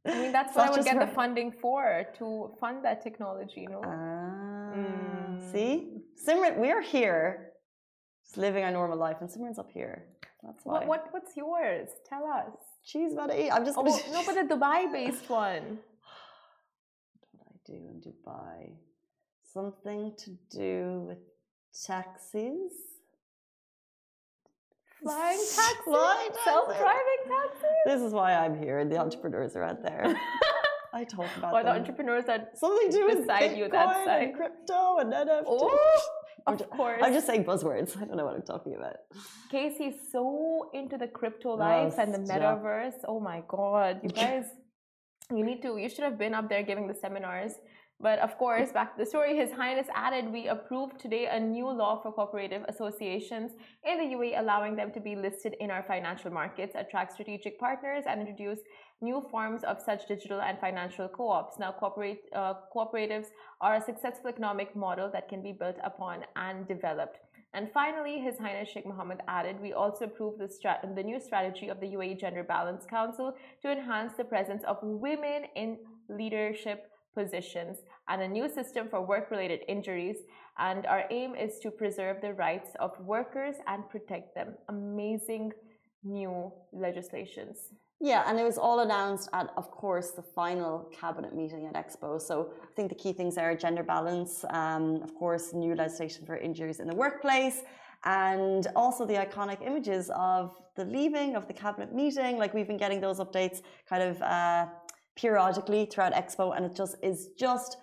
I 0.06 0.14
mean, 0.20 0.32
that's 0.32 0.56
what 0.56 0.68
I 0.68 0.70
would 0.70 0.84
get 0.84 0.98
the 0.98 1.06
funding 1.06 1.52
for 1.52 2.06
to 2.18 2.50
fund 2.60 2.84
that 2.84 3.02
technology, 3.02 3.62
you 3.62 3.68
know. 3.68 3.82
Ah, 3.84 4.76
mm. 4.76 5.52
See, 5.52 5.88
Simran, 6.26 6.56
we're 6.58 6.82
here, 6.82 7.52
just 8.24 8.36
living 8.36 8.64
our 8.64 8.70
normal 8.70 8.98
life, 8.98 9.18
and 9.20 9.28
Simran's 9.28 9.58
up 9.58 9.70
here. 9.70 10.04
That's 10.42 10.64
why. 10.64 10.80
What, 10.80 10.88
what 10.88 11.06
what's 11.12 11.36
yours? 11.36 11.88
Tell 12.08 12.24
us. 12.26 12.52
Cheese 12.84 13.12
about 13.12 13.28
to 13.30 13.42
eat. 13.42 13.50
I'm 13.50 13.64
just. 13.64 13.76
Oh, 13.78 13.82
no, 13.84 14.22
but 14.24 14.34
the 14.34 14.54
Dubai-based 14.54 15.28
one 15.28 15.78
do 17.70 17.76
in 17.90 18.00
Dubai? 18.00 18.72
Something 19.52 20.12
to 20.18 20.30
do 20.50 21.04
with 21.08 21.18
taxis? 21.86 22.72
Flying 25.02 25.38
taxis? 25.56 25.84
Flying 25.84 26.30
Self-driving 26.44 27.22
taxis? 27.28 27.78
This 27.86 28.02
is 28.02 28.12
why 28.12 28.34
I'm 28.34 28.58
here. 28.58 28.78
And 28.78 28.90
the 28.90 28.96
mm. 28.96 29.00
entrepreneurs 29.00 29.56
are 29.56 29.64
out 29.64 29.82
there. 29.82 30.14
I 30.92 31.04
talk 31.04 31.28
about 31.36 31.54
or 31.54 31.62
the 31.62 31.70
entrepreneurs 31.70 32.24
that 32.24 32.58
something 32.58 32.90
to 32.90 32.96
do 32.96 33.06
with 33.06 33.20
beside 33.20 33.56
you 33.56 33.68
that 33.68 34.04
side. 34.04 34.22
and 34.22 34.34
crypto 34.34 34.98
and 34.98 35.12
NFT. 35.12 35.44
Oh, 35.46 36.00
of 36.48 36.58
just, 36.58 36.70
course. 36.70 37.00
I'm 37.04 37.12
just 37.12 37.26
saying 37.28 37.44
buzzwords. 37.44 37.96
I 37.96 38.04
don't 38.06 38.16
know 38.16 38.24
what 38.24 38.34
I'm 38.34 38.42
talking 38.42 38.74
about. 38.74 38.96
Casey's 39.52 39.94
so 40.10 40.70
into 40.74 40.98
the 40.98 41.06
crypto 41.06 41.54
life 41.54 41.94
and 41.96 42.12
the 42.12 42.18
metaverse. 42.18 42.98
Yeah. 42.98 43.06
Oh 43.06 43.20
my 43.20 43.42
god, 43.46 44.00
you 44.02 44.08
guys 44.08 44.46
you 45.30 45.44
need 45.44 45.62
to 45.62 45.76
you 45.76 45.88
should 45.88 46.04
have 46.04 46.18
been 46.18 46.34
up 46.34 46.48
there 46.48 46.62
giving 46.62 46.86
the 46.86 46.94
seminars. 46.94 47.52
But 48.02 48.18
of 48.20 48.38
course 48.38 48.72
back 48.72 48.96
to 48.96 49.04
the 49.04 49.08
story 49.08 49.36
his 49.36 49.52
highness 49.52 49.86
added 49.94 50.32
we 50.32 50.48
approved 50.48 50.98
today 50.98 51.26
a 51.26 51.38
new 51.38 51.68
law 51.68 52.00
for 52.00 52.10
cooperative 52.12 52.64
associations 52.66 53.52
in 53.84 53.98
the 53.98 54.16
uae 54.16 54.40
allowing 54.40 54.74
them 54.74 54.90
to 54.92 55.00
be 55.00 55.14
listed 55.14 55.54
in 55.60 55.70
our 55.70 55.82
financial 55.82 56.30
markets 56.30 56.74
attract 56.76 57.12
strategic 57.12 57.60
partners 57.60 58.04
and 58.08 58.20
introduce 58.20 58.60
new 59.02 59.22
forms 59.30 59.64
of 59.64 59.80
such 59.80 60.06
digital 60.08 60.40
and 60.40 60.58
financial 60.58 61.08
co-ops. 61.08 61.58
Now 61.58 61.72
cooperate, 61.72 62.22
uh, 62.34 62.54
cooperatives 62.74 63.28
are 63.60 63.76
a 63.76 63.80
successful 63.82 64.30
economic 64.30 64.74
model 64.76 65.10
that 65.12 65.28
can 65.28 65.42
be 65.42 65.52
built 65.52 65.76
upon 65.84 66.24
and 66.36 66.66
developed 66.68 67.18
and 67.52 67.68
finally, 67.72 68.20
His 68.20 68.38
Highness 68.38 68.68
Sheikh 68.68 68.86
Mohammed 68.86 69.20
added, 69.26 69.60
we 69.60 69.72
also 69.72 70.04
approved 70.04 70.38
the, 70.38 70.48
the, 70.94 71.02
new 71.02 71.18
strategy 71.18 71.68
of 71.68 71.80
the 71.80 71.88
UAE 71.88 72.20
Gender 72.20 72.44
Balance 72.44 72.84
Council 72.86 73.34
to 73.62 73.70
enhance 73.72 74.12
the 74.16 74.24
presence 74.24 74.62
of 74.64 74.78
women 74.82 75.44
in 75.56 75.78
leadership 76.08 76.90
positions 77.12 77.78
and 78.08 78.22
a 78.22 78.28
new 78.28 78.48
system 78.48 78.86
for 78.88 79.04
work 79.04 79.32
related 79.32 79.60
injuries. 79.66 80.18
And 80.58 80.86
our 80.86 81.04
aim 81.10 81.34
is 81.34 81.58
to 81.60 81.72
preserve 81.72 82.20
the 82.20 82.34
rights 82.34 82.70
of 82.78 82.98
workers 83.00 83.56
and 83.66 83.88
protect 83.88 84.36
them. 84.36 84.54
Amazing 84.68 85.52
new 86.04 86.52
legislations. 86.72 87.72
Yeah, 88.02 88.24
and 88.26 88.38
it 88.40 88.44
was 88.44 88.56
all 88.56 88.80
announced 88.80 89.28
at, 89.34 89.50
of 89.58 89.70
course, 89.70 90.12
the 90.12 90.22
final 90.22 90.90
cabinet 90.90 91.34
meeting 91.34 91.66
at 91.66 91.74
Expo. 91.74 92.18
So 92.20 92.50
I 92.62 92.74
think 92.74 92.88
the 92.88 92.94
key 92.94 93.12
things 93.12 93.36
are 93.36 93.54
gender 93.54 93.82
balance, 93.82 94.42
um, 94.48 95.02
of 95.02 95.14
course, 95.14 95.52
new 95.52 95.74
legislation 95.74 96.24
for 96.24 96.38
injuries 96.38 96.80
in 96.80 96.86
the 96.86 96.94
workplace, 96.94 97.62
and 98.04 98.66
also 98.74 99.04
the 99.04 99.16
iconic 99.26 99.60
images 99.66 100.10
of 100.16 100.56
the 100.76 100.86
leaving 100.86 101.36
of 101.36 101.46
the 101.46 101.52
cabinet 101.52 101.94
meeting. 101.94 102.38
Like 102.38 102.54
we've 102.54 102.66
been 102.66 102.78
getting 102.78 103.02
those 103.02 103.18
updates 103.18 103.60
kind 103.86 104.02
of 104.02 104.22
uh, 104.22 104.66
periodically 105.14 105.84
throughout 105.84 106.14
Expo, 106.14 106.56
and 106.56 106.64
it 106.64 106.74
just 106.74 106.96
is 107.02 107.28
just 107.38 107.76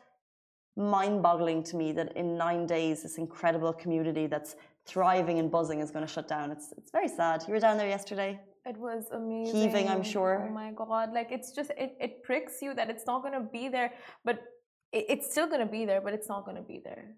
mind-boggling 0.75 1.61
to 1.65 1.75
me 1.75 1.91
that 1.91 2.17
in 2.17 2.35
nine 2.35 2.65
days, 2.65 3.03
this 3.03 3.19
incredible 3.19 3.71
community 3.71 4.25
that's 4.25 4.55
thriving 4.87 5.37
and 5.37 5.51
buzzing 5.51 5.79
is 5.79 5.91
going 5.91 6.05
to 6.05 6.11
shut 6.11 6.27
down. 6.27 6.49
It's 6.49 6.73
it's 6.75 6.89
very 6.89 7.07
sad. 7.07 7.43
You 7.47 7.53
were 7.53 7.59
down 7.59 7.77
there 7.77 7.87
yesterday. 7.87 8.39
It 8.67 8.77
was 8.77 9.05
amazing. 9.11 9.55
Heaving, 9.55 9.87
I'm 9.87 10.03
sure. 10.03 10.45
Oh 10.49 10.53
my 10.53 10.71
god! 10.71 11.13
Like 11.13 11.31
it's 11.31 11.51
just 11.51 11.69
it, 11.77 11.95
it 12.01 12.21
pricks 12.23 12.61
you 12.61 12.73
that 12.73 12.89
it's 12.89 13.05
not 13.05 13.23
gonna 13.23 13.47
be 13.57 13.69
there, 13.69 13.93
but 14.25 14.41
it, 14.91 15.05
it's 15.07 15.31
still 15.31 15.47
gonna 15.47 15.71
be 15.77 15.85
there, 15.85 16.01
but 16.01 16.13
it's 16.13 16.27
not 16.27 16.45
gonna 16.45 16.67
be 16.73 16.81
there. 16.83 17.15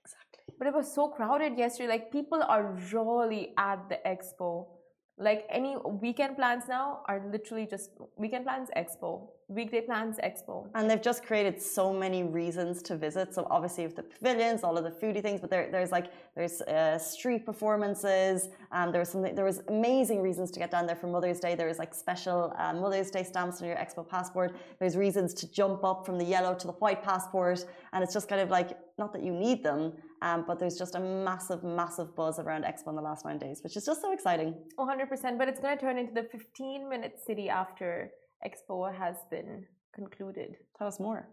Exactly. 0.00 0.54
But 0.58 0.68
it 0.68 0.74
was 0.74 0.94
so 0.94 1.08
crowded 1.08 1.58
yesterday. 1.58 1.88
Like 1.88 2.10
people 2.10 2.42
are 2.42 2.78
really 2.92 3.52
at 3.58 3.88
the 3.90 3.98
expo 4.06 4.68
like 5.18 5.46
any 5.48 5.76
weekend 5.76 6.36
plans 6.36 6.64
now 6.68 7.00
are 7.06 7.22
literally 7.30 7.66
just 7.66 7.90
weekend 8.16 8.44
plans 8.44 8.68
expo 8.76 9.28
weekday 9.48 9.80
plans 9.80 10.16
expo. 10.24 10.68
And 10.74 10.90
they've 10.90 11.00
just 11.00 11.24
created 11.24 11.62
so 11.62 11.92
many 11.92 12.24
reasons 12.24 12.82
to 12.82 12.96
visit. 12.96 13.32
So 13.32 13.46
obviously 13.48 13.86
with 13.86 13.94
the 13.94 14.02
pavilions 14.02 14.64
all 14.64 14.76
of 14.76 14.82
the 14.82 14.90
foodie 14.90 15.22
things 15.22 15.40
but 15.40 15.50
there, 15.50 15.70
there's 15.70 15.92
like 15.92 16.10
there's 16.34 16.60
uh, 16.62 16.98
street 16.98 17.46
performances. 17.46 18.48
Um, 18.72 18.90
there 18.90 19.00
was 19.00 19.08
something 19.10 19.34
there 19.34 19.44
was 19.44 19.62
amazing 19.68 20.20
reasons 20.20 20.50
to 20.52 20.58
get 20.58 20.70
down 20.70 20.86
there 20.86 20.96
for 20.96 21.06
mother's 21.06 21.38
day. 21.38 21.54
There 21.54 21.68
was 21.68 21.78
like 21.78 21.94
special 21.94 22.52
uh, 22.58 22.72
mother's 22.72 23.10
day 23.10 23.22
stamps 23.22 23.62
on 23.62 23.68
your 23.68 23.76
expo 23.76 24.06
passport. 24.08 24.56
There's 24.80 24.96
reasons 24.96 25.32
to 25.34 25.50
jump 25.50 25.84
up 25.84 26.04
from 26.04 26.18
the 26.18 26.24
yellow 26.24 26.54
to 26.54 26.66
the 26.66 26.72
white 26.74 27.02
passport. 27.04 27.64
And 27.92 28.02
it's 28.02 28.14
just 28.14 28.28
kind 28.28 28.40
of 28.40 28.50
like 28.50 28.76
not 28.98 29.12
that 29.12 29.22
you 29.22 29.32
need 29.32 29.62
them 29.62 29.92
um, 30.22 30.44
but 30.46 30.58
there's 30.58 30.78
just 30.78 30.94
a 30.94 31.00
massive, 31.00 31.62
massive 31.62 32.14
buzz 32.16 32.38
around 32.38 32.64
Expo 32.64 32.88
in 32.88 32.96
the 32.96 33.02
last 33.02 33.24
nine 33.24 33.38
days, 33.38 33.60
which 33.62 33.76
is 33.76 33.84
just 33.84 34.00
so 34.00 34.12
exciting. 34.12 34.54
100%. 34.78 35.38
But 35.38 35.48
it's 35.48 35.60
going 35.60 35.76
to 35.76 35.80
turn 35.80 35.98
into 35.98 36.14
the 36.14 36.24
15 36.24 36.88
minute 36.88 37.18
city 37.26 37.48
after 37.48 38.10
Expo 38.46 38.94
has 38.94 39.16
been 39.30 39.66
concluded. 39.94 40.56
Tell 40.78 40.86
us 40.86 40.98
more. 40.98 41.28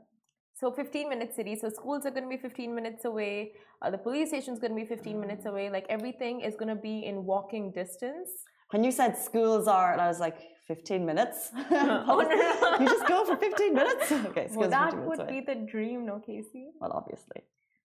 So 0.56 0.72
15 0.72 1.10
minute 1.10 1.36
city. 1.36 1.56
So 1.56 1.70
schools 1.70 2.06
are 2.06 2.12
going 2.12 2.24
to 2.24 2.30
be 2.30 2.38
15 2.38 2.76
minutes 2.76 3.06
away. 3.06 3.54
Uh, 3.82 3.90
the 3.90 3.98
police 3.98 4.30
station 4.30 4.54
is 4.54 4.60
going 4.60 4.72
to 4.72 4.80
be 4.80 4.86
15 4.86 5.20
minutes 5.20 5.46
away. 5.46 5.70
Like 5.70 5.86
everything 5.90 6.42
is 6.42 6.56
going 6.56 6.70
to 6.70 6.82
be 6.82 7.06
in 7.06 7.26
walking 7.26 7.72
distance. 7.72 8.30
When 8.70 8.84
you 8.84 8.92
said 8.92 9.18
schools 9.18 9.68
are, 9.68 9.92
and 9.94 10.02
I 10.02 10.08
was 10.08 10.20
like, 10.20 10.38
15 10.68 11.06
minutes? 11.06 11.52
oh, 11.72 12.26
no, 12.28 12.80
you 12.80 12.88
just 12.88 13.08
go 13.08 13.26
for 13.26 13.36
15 13.36 13.74
minutes? 13.74 14.12
Okay, 14.28 14.48
well, 14.56 14.70
that 14.70 14.98
would 14.98 15.28
be 15.28 15.42
the 15.42 15.56
dream, 15.56 16.06
no, 16.06 16.20
Casey? 16.20 16.68
Well, 16.80 16.92
obviously. 16.94 17.42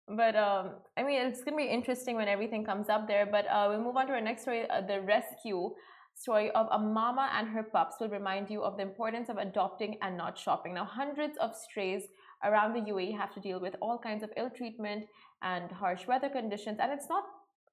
But 0.09 0.37
um, 0.37 0.71
I 0.97 1.03
mean, 1.03 1.27
it's 1.27 1.43
gonna 1.43 1.57
be 1.57 1.65
interesting 1.65 2.17
when 2.17 2.29
everything 2.29 2.65
comes 2.65 2.89
up 2.89 3.07
there. 3.07 3.27
But 3.27 3.47
uh, 3.47 3.67
we'll 3.69 3.83
move 3.83 3.97
on 3.97 4.07
to 4.07 4.13
our 4.15 4.21
next 4.21 4.43
story, 4.43 4.69
uh, 4.69 4.81
the 4.81 5.01
rescue 5.03 5.71
story 6.15 6.51
of 6.51 6.67
a 6.73 6.79
mama 6.79 7.31
and 7.37 7.47
her 7.49 7.63
pups 7.63 7.97
will 8.01 8.09
remind 8.09 8.51
you 8.51 8.63
of 8.63 8.77
the 8.77 8.83
importance 8.83 9.29
of 9.29 9.37
adopting 9.37 9.97
and 10.03 10.17
not 10.17 10.37
shopping. 10.37 10.75
Now, 10.75 10.85
hundreds 10.85 11.39
of 11.39 11.55
strays 11.55 12.03
around 12.43 12.75
the 12.75 12.91
UAE 12.91 13.17
have 13.17 13.33
to 13.35 13.41
deal 13.41 13.61
with 13.61 13.77
all 13.81 13.99
kinds 13.99 14.25
of 14.25 14.31
ill 14.37 14.51
treatment 14.51 15.07
and 15.43 15.71
harsh 15.71 16.07
weather 16.09 16.29
conditions, 16.29 16.79
and 16.81 16.91
it's 16.91 17.09
not 17.09 17.25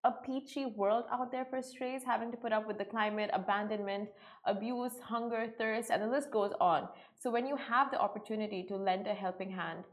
a 0.03 0.11
peachy 0.11 0.67
world 0.67 1.05
out 1.11 1.31
there 1.31 1.45
for 1.45 1.63
strays, 1.63 2.03
having 2.05 2.29
to 2.29 2.37
put 2.37 2.53
up 2.53 2.67
with 2.67 2.77
the 2.77 2.85
climate, 2.85 3.31
abandonment, 3.33 4.07
abuse, 4.45 4.99
hunger, 5.03 5.47
thirst, 5.57 5.89
and 5.89 6.03
the 6.03 6.07
list 6.07 6.29
goes 6.31 6.53
on. 6.61 6.87
So, 7.19 7.31
when 7.31 7.47
you 7.47 7.55
have 7.55 7.89
the 7.89 7.99
opportunity 7.99 8.63
to 8.67 8.75
lend 8.75 9.07
a 9.07 9.15
helping 9.15 9.49
hand, 9.49 9.83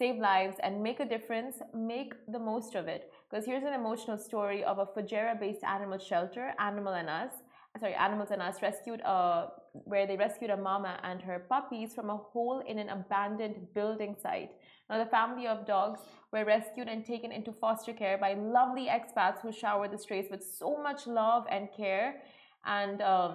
save 0.00 0.18
lives, 0.18 0.56
and 0.64 0.82
make 0.82 0.98
a 1.00 1.04
difference, 1.14 1.56
make 1.74 2.12
the 2.34 2.38
most 2.38 2.74
of 2.74 2.88
it. 2.94 3.02
Because 3.28 3.44
here's 3.44 3.64
an 3.70 3.74
emotional 3.74 4.18
story 4.28 4.64
of 4.64 4.78
a 4.78 4.86
Fujairah 4.86 5.38
based 5.38 5.62
animal 5.62 5.98
shelter, 5.98 6.46
Animal 6.58 6.94
and 6.94 7.10
Us, 7.10 7.32
sorry, 7.78 7.94
Animals 7.94 8.30
and 8.32 8.42
Us 8.42 8.62
rescued 8.62 9.00
a 9.02 9.48
where 9.92 10.06
they 10.06 10.16
rescued 10.16 10.50
a 10.50 10.56
mama 10.56 10.98
and 11.04 11.22
her 11.22 11.46
puppies 11.48 11.94
from 11.94 12.10
a 12.10 12.16
hole 12.16 12.60
in 12.66 12.76
an 12.78 12.88
abandoned 12.88 13.58
building 13.72 14.16
site. 14.20 14.50
Now, 14.88 14.98
the 14.98 15.10
family 15.18 15.46
of 15.46 15.66
dogs 15.66 16.00
were 16.32 16.44
rescued 16.44 16.88
and 16.88 17.04
taken 17.04 17.30
into 17.30 17.52
foster 17.52 17.92
care 17.92 18.18
by 18.18 18.34
lovely 18.34 18.86
expats 18.96 19.40
who 19.42 19.52
showered 19.52 19.92
the 19.92 19.98
strays 19.98 20.26
with 20.30 20.42
so 20.42 20.82
much 20.82 21.06
love 21.06 21.44
and 21.48 21.68
care, 21.76 22.22
and 22.64 23.00
um, 23.02 23.32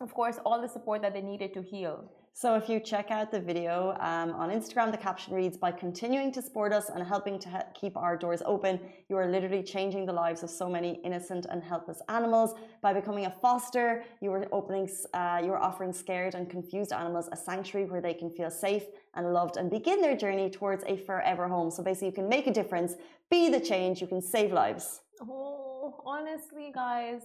of 0.00 0.12
course, 0.14 0.38
all 0.44 0.60
the 0.60 0.68
support 0.68 1.02
that 1.02 1.14
they 1.14 1.22
needed 1.22 1.54
to 1.54 1.62
heal. 1.62 2.10
So 2.36 2.56
if 2.56 2.68
you 2.68 2.80
check 2.80 3.12
out 3.12 3.30
the 3.30 3.38
video 3.38 3.96
um, 4.00 4.32
on 4.32 4.50
Instagram, 4.50 4.90
the 4.90 4.98
caption 4.98 5.34
reads, 5.34 5.56
by 5.56 5.70
continuing 5.70 6.32
to 6.32 6.42
support 6.42 6.72
us 6.72 6.88
and 6.88 7.06
helping 7.06 7.38
to 7.38 7.48
he- 7.48 7.80
keep 7.80 7.96
our 7.96 8.16
doors 8.16 8.42
open, 8.44 8.80
you 9.08 9.16
are 9.16 9.28
literally 9.30 9.62
changing 9.62 10.04
the 10.04 10.12
lives 10.12 10.42
of 10.42 10.50
so 10.50 10.68
many 10.68 11.00
innocent 11.04 11.46
and 11.48 11.62
helpless 11.62 12.02
animals. 12.08 12.54
By 12.82 12.92
becoming 12.92 13.26
a 13.26 13.30
foster, 13.30 14.02
you 14.20 14.32
are 14.32 14.48
opening, 14.50 14.90
uh, 15.12 15.42
you 15.44 15.52
are 15.52 15.62
offering 15.62 15.92
scared 15.92 16.34
and 16.34 16.50
confused 16.50 16.92
animals 16.92 17.28
a 17.30 17.36
sanctuary 17.36 17.86
where 17.88 18.00
they 18.00 18.14
can 18.14 18.30
feel 18.30 18.50
safe 18.50 18.82
and 19.14 19.32
loved 19.32 19.56
and 19.56 19.70
begin 19.70 20.00
their 20.00 20.16
journey 20.16 20.50
towards 20.50 20.82
a 20.88 20.96
forever 20.96 21.46
home. 21.46 21.70
So 21.70 21.84
basically 21.84 22.08
you 22.08 22.14
can 22.14 22.28
make 22.28 22.48
a 22.48 22.52
difference, 22.52 22.94
be 23.30 23.48
the 23.48 23.60
change, 23.60 24.00
you 24.00 24.08
can 24.08 24.20
save 24.20 24.52
lives. 24.52 25.02
Oh, 25.22 26.02
honestly, 26.04 26.72
guys, 26.74 27.22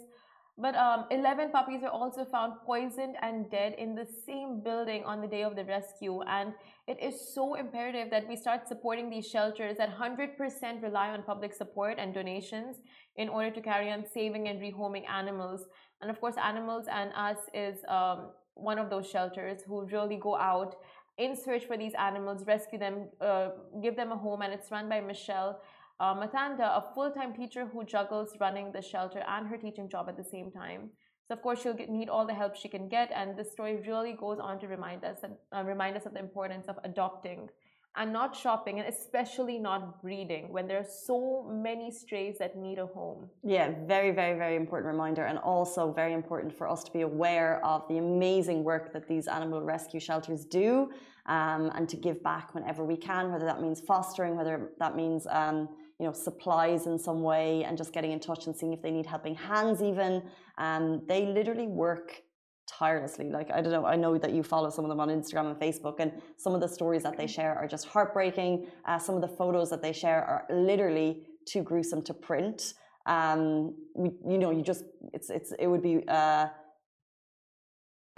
but 0.62 0.76
um, 0.76 1.06
11 1.10 1.52
puppies 1.52 1.82
were 1.82 1.90
also 1.90 2.26
found 2.26 2.54
poisoned 2.66 3.16
and 3.22 3.50
dead 3.50 3.76
in 3.78 3.96
the 3.96 4.06
same 4.26 4.62
building 4.62 5.04
on 5.06 5.22
the 5.22 5.28
day 5.28 5.44
of 5.44 5.56
the 5.56 5.64
rescue. 5.64 6.22
And 6.24 6.54
it 6.86 7.02
is 7.02 7.34
so 7.34 7.56
imperative 7.56 8.10
that 8.12 8.28
we 8.28 8.36
start 8.36 8.68
supporting 8.68 9.10
these 9.10 9.26
shelters 9.26 9.78
that 9.78 9.90
100% 9.98 10.84
rely 10.84 11.10
on 11.10 11.24
public 11.24 11.54
support 11.54 11.96
and 11.98 12.14
donations 12.14 12.78
in 13.16 13.30
order 13.30 13.52
to 13.52 13.62
carry 13.62 13.90
on 13.90 14.04
saving 14.14 14.50
and 14.50 14.60
rehoming 14.60 15.08
animals. 15.10 15.68
And 16.02 16.12
of 16.12 16.20
course, 16.20 16.36
Animals 16.38 16.86
and 16.92 17.12
Us 17.16 17.38
is 17.54 17.78
um, 17.88 18.32
one 18.56 18.80
of 18.80 18.90
those 18.90 19.10
shelters 19.10 19.62
who 19.66 19.86
really 19.86 20.18
go 20.18 20.36
out 20.36 20.76
in 21.18 21.36
search 21.36 21.66
for 21.66 21.78
these 21.78 21.94
animals, 21.94 22.46
rescue 22.46 22.80
them, 22.80 23.10
uh, 23.22 23.50
give 23.82 23.96
them 23.96 24.12
a 24.12 24.18
home, 24.18 24.42
and 24.42 24.54
it's 24.54 24.72
run 24.72 24.90
by 24.90 25.02
Michelle 25.02 25.62
uh, 26.00 26.16
Matanda, 26.16 26.78
a 26.78 26.84
full 26.94 27.12
time 27.12 27.34
teacher 27.34 27.66
who 27.66 27.84
juggles 27.84 28.34
running 28.40 28.72
the 28.72 28.82
shelter 28.82 29.24
and 29.28 29.48
her 29.48 29.58
teaching 29.58 29.90
job 29.90 30.08
at 30.08 30.18
the 30.18 30.24
same 30.24 30.52
time. 30.52 30.90
So, 31.28 31.36
of 31.36 31.42
course, 31.42 31.62
she'll 31.62 31.74
get, 31.74 31.90
need 31.90 32.10
all 32.10 32.26
the 32.26 32.34
help 32.34 32.56
she 32.56 32.70
can 32.70 32.88
get. 32.88 33.12
And 33.14 33.38
this 33.38 33.52
story 33.52 33.78
really 33.88 34.14
goes 34.14 34.40
on 34.40 34.60
to 34.62 34.68
remind 34.68 35.04
us, 35.04 35.20
and, 35.24 35.34
uh, 35.56 35.64
remind 35.64 35.96
us 35.96 36.06
of 36.06 36.14
the 36.14 36.20
importance 36.20 36.68
of 36.68 36.78
adopting 36.84 37.50
and 37.96 38.14
not 38.14 38.36
shopping, 38.36 38.80
and 38.80 38.88
especially 38.88 39.60
not 39.60 40.02
breeding 40.02 40.54
when 40.54 40.68
there 40.68 40.78
are 40.78 40.88
so 41.06 41.44
many 41.52 41.92
strays 41.92 42.38
that 42.38 42.56
need 42.56 42.78
a 42.78 42.86
home. 42.86 43.30
Yeah, 43.44 43.74
very, 43.88 44.12
very, 44.12 44.38
very 44.38 44.56
important 44.56 44.92
reminder, 44.92 45.26
and 45.26 45.38
also 45.40 45.92
very 45.92 46.14
important 46.14 46.56
for 46.56 46.70
us 46.70 46.84
to 46.86 46.92
be 46.92 47.02
aware 47.02 47.64
of 47.66 47.88
the 47.90 47.98
amazing 47.98 48.64
work 48.64 48.94
that 48.94 49.08
these 49.08 49.28
animal 49.28 49.62
rescue 49.62 50.00
shelters 50.00 50.46
do 50.46 50.92
um, 51.26 51.72
and 51.76 51.90
to 51.90 51.98
give 51.98 52.24
back 52.24 52.56
whenever 52.56 52.86
we 52.86 52.96
can, 52.96 53.32
whether 53.32 53.46
that 53.46 53.60
means 53.62 53.82
fostering, 53.82 54.36
whether 54.36 54.70
that 54.80 54.96
means. 54.96 55.28
Um, 55.30 55.70
you 56.00 56.06
know 56.06 56.14
supplies 56.14 56.88
in 56.88 56.98
some 56.98 57.22
way 57.22 57.64
and 57.66 57.78
just 57.78 57.92
getting 57.94 58.12
in 58.12 58.20
touch 58.20 58.48
and 58.48 58.56
seeing 58.56 58.74
if 58.74 58.82
they 58.82 58.92
need 58.92 59.06
helping 59.06 59.36
hands 59.36 59.82
even. 59.82 60.24
Um, 60.58 61.04
they 61.08 61.26
literally 61.26 61.68
work 61.68 62.24
tirelessly. 62.68 63.30
Like 63.30 63.52
i 63.52 63.62
don't 63.62 63.72
know 63.72 63.86
i 63.86 63.96
know 63.96 64.18
that 64.18 64.32
you 64.32 64.44
follow 64.44 64.70
some 64.70 64.86
of 64.86 64.90
them 64.90 65.00
on 65.00 65.10
instagram 65.10 65.48
and 65.52 65.60
facebook 65.60 65.96
and 66.00 66.12
some 66.38 66.54
of 66.54 66.62
the 66.62 66.68
stories 66.68 67.04
that 67.04 67.18
they 67.18 67.26
mm-hmm. 67.26 67.42
share 67.42 67.56
are 67.56 67.68
just 67.68 67.88
heartbreaking. 67.88 68.68
Uh, 68.86 69.00
some 69.00 69.16
of 69.16 69.22
the 69.22 69.28
photos 69.28 69.70
that 69.72 69.82
they 69.82 69.94
share 69.94 70.24
are 70.24 70.46
literally 70.50 71.24
too 71.46 71.64
gruesome 71.64 72.02
to 72.04 72.14
print. 72.14 72.74
Um, 73.06 73.76
we, 73.96 74.12
you 74.28 74.38
know 74.38 74.52
you 74.52 74.62
just 74.62 74.84
it's 75.14 75.30
it's 75.30 75.52
it 75.60 75.68
would 75.68 75.82
be 75.82 76.04
uh, 76.08 76.48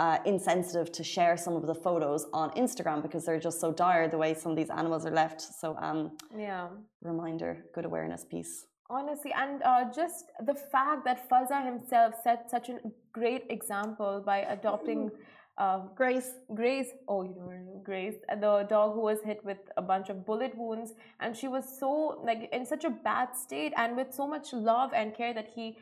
uh, 0.01 0.17
insensitive 0.25 0.91
to 0.97 1.03
share 1.03 1.35
some 1.45 1.55
of 1.59 1.63
the 1.71 1.75
photos 1.75 2.21
on 2.33 2.47
Instagram 2.63 2.99
because 3.05 3.23
they're 3.25 3.45
just 3.49 3.59
so 3.63 3.71
dire 3.71 4.07
the 4.07 4.17
way 4.23 4.33
some 4.33 4.51
of 4.53 4.57
these 4.57 4.73
animals 4.81 5.05
are 5.05 5.15
left. 5.23 5.39
So, 5.61 5.67
um, 5.87 5.99
yeah, 6.35 6.69
reminder, 7.03 7.51
good 7.75 7.85
awareness 7.85 8.23
piece. 8.33 8.53
Honestly, 8.89 9.31
and 9.43 9.61
uh, 9.61 9.85
just 10.01 10.25
the 10.49 10.55
fact 10.73 11.05
that 11.05 11.29
Fazza 11.29 11.59
himself 11.63 12.15
set 12.23 12.49
such 12.49 12.67
a 12.69 12.77
great 13.13 13.43
example 13.49 14.23
by 14.25 14.39
adopting. 14.57 15.11
Uh, 15.57 15.81
Grace. 15.95 16.31
Grace, 16.55 16.89
oh, 17.07 17.21
you 17.21 17.35
know 17.37 17.81
Grace, 17.83 18.15
the 18.45 18.65
dog 18.75 18.95
who 18.95 19.01
was 19.01 19.19
hit 19.29 19.39
with 19.49 19.61
a 19.77 19.81
bunch 19.81 20.07
of 20.09 20.25
bullet 20.25 20.53
wounds, 20.57 20.93
and 21.19 21.37
she 21.39 21.47
was 21.47 21.65
so 21.79 21.91
like 22.29 22.49
in 22.51 22.65
such 22.65 22.83
a 22.85 22.89
bad 22.89 23.35
state, 23.35 23.73
and 23.77 23.95
with 23.95 24.11
so 24.19 24.25
much 24.25 24.53
love 24.53 24.91
and 24.99 25.13
care 25.13 25.33
that 25.39 25.49
he 25.55 25.77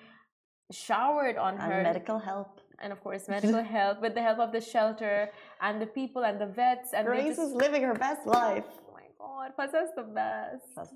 showered 0.72 1.38
on 1.38 1.54
and 1.54 1.72
her. 1.72 1.84
medical 1.84 2.20
help 2.20 2.60
and 2.82 2.92
of 2.94 3.00
course 3.02 3.28
medical 3.28 3.64
help 3.78 4.02
with 4.02 4.14
the 4.14 4.22
help 4.22 4.40
of 4.40 4.52
the 4.52 4.62
shelter 4.62 5.30
and 5.62 5.82
the 5.82 5.86
people 5.86 6.24
and 6.24 6.40
the 6.40 6.46
vets 6.46 6.94
and 6.94 7.06
Grace 7.08 7.36
just, 7.36 7.40
is 7.40 7.52
living 7.54 7.84
her 7.84 7.94
best 7.94 8.26
life. 8.26 8.66
Oh 8.82 8.94
my 9.00 9.08
god, 9.20 9.50
Fazza's 9.58 9.92
the 9.96 10.04
best. 10.04 10.64
The 10.76 10.82
best. 10.82 10.94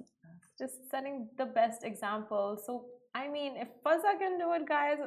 Just 0.59 0.75
setting 0.91 1.27
the 1.37 1.45
best 1.45 1.83
example. 1.83 2.61
So 2.65 2.85
I 3.15 3.27
mean 3.27 3.57
if 3.57 3.69
Fazza 3.85 4.17
can 4.19 4.37
do 4.37 4.53
it, 4.53 4.67
guys, 4.67 4.97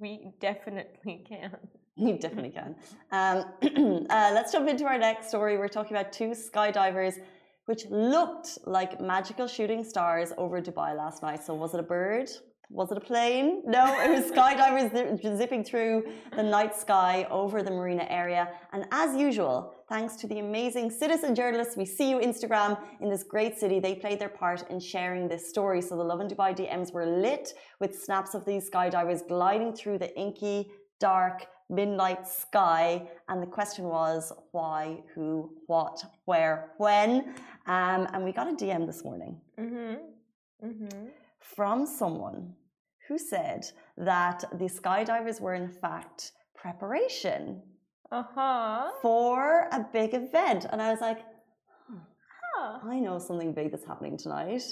we 0.00 0.30
definitely 0.40 1.24
can. 1.28 1.56
You 1.96 2.18
definitely 2.18 2.50
can. 2.50 2.74
Um, 3.12 3.44
uh, 4.10 4.30
let's 4.34 4.50
jump 4.52 4.68
into 4.68 4.84
our 4.84 4.98
next 4.98 5.28
story. 5.28 5.56
We're 5.56 5.68
talking 5.68 5.96
about 5.96 6.12
two 6.12 6.30
skydivers 6.30 7.18
which 7.66 7.86
looked 7.86 8.58
like 8.66 9.00
magical 9.00 9.46
shooting 9.46 9.84
stars 9.84 10.32
over 10.36 10.60
Dubai 10.60 10.96
last 10.96 11.22
night. 11.22 11.42
So 11.44 11.54
was 11.54 11.74
it 11.74 11.80
a 11.80 11.84
bird? 11.84 12.28
Was 12.74 12.90
it 12.90 12.98
a 12.98 13.00
plane? 13.00 13.62
No, 13.64 13.84
it 14.02 14.10
was 14.10 14.32
skydivers 14.32 15.38
zipping 15.38 15.62
through 15.62 16.02
the 16.34 16.42
night 16.42 16.74
sky 16.74 17.24
over 17.30 17.62
the 17.62 17.70
marina 17.70 18.04
area. 18.10 18.48
And 18.72 18.84
as 18.90 19.14
usual, 19.16 19.72
thanks 19.88 20.16
to 20.16 20.26
the 20.26 20.40
amazing 20.40 20.90
citizen 20.90 21.36
journalists 21.36 21.76
we 21.76 21.84
see 21.84 22.10
you 22.10 22.18
Instagram 22.18 22.76
in 23.00 23.08
this 23.08 23.22
great 23.22 23.56
city, 23.56 23.78
they 23.78 23.94
played 23.94 24.18
their 24.18 24.28
part 24.28 24.68
in 24.70 24.80
sharing 24.80 25.28
this 25.28 25.48
story. 25.48 25.80
So 25.80 25.96
the 25.96 26.02
Lovin 26.02 26.26
Dubai 26.26 26.50
DMs 26.58 26.92
were 26.92 27.06
lit 27.06 27.54
with 27.78 27.94
snaps 27.94 28.34
of 28.34 28.44
these 28.44 28.68
skydivers 28.68 29.20
gliding 29.28 29.72
through 29.72 29.98
the 29.98 30.12
inky, 30.18 30.72
dark, 30.98 31.46
midnight 31.70 32.26
sky. 32.26 33.08
And 33.28 33.40
the 33.40 33.46
question 33.46 33.84
was 33.84 34.32
why, 34.50 35.04
who, 35.14 35.52
what, 35.68 36.02
where, 36.24 36.72
when. 36.78 37.36
Um, 37.68 38.08
and 38.12 38.24
we 38.24 38.32
got 38.32 38.48
a 38.48 38.56
DM 38.56 38.84
this 38.84 39.04
morning. 39.04 39.40
Mm-hmm. 39.60 40.66
Mm-hmm 40.66 41.06
from 41.44 41.86
someone 41.86 42.54
who 43.08 43.18
said 43.18 43.66
that 43.96 44.44
the 44.52 44.64
skydivers 44.64 45.40
were 45.40 45.54
in 45.54 45.68
fact 45.68 46.32
preparation 46.56 47.62
uh-huh. 48.10 48.90
for 49.02 49.68
a 49.72 49.86
big 49.92 50.14
event. 50.14 50.66
And 50.70 50.80
I 50.80 50.90
was 50.90 51.00
like, 51.00 51.20
huh, 52.56 52.78
I 52.82 52.98
know 53.00 53.18
something 53.18 53.52
big 53.52 53.70
that's 53.70 53.84
happening 53.84 54.16
tonight. 54.16 54.62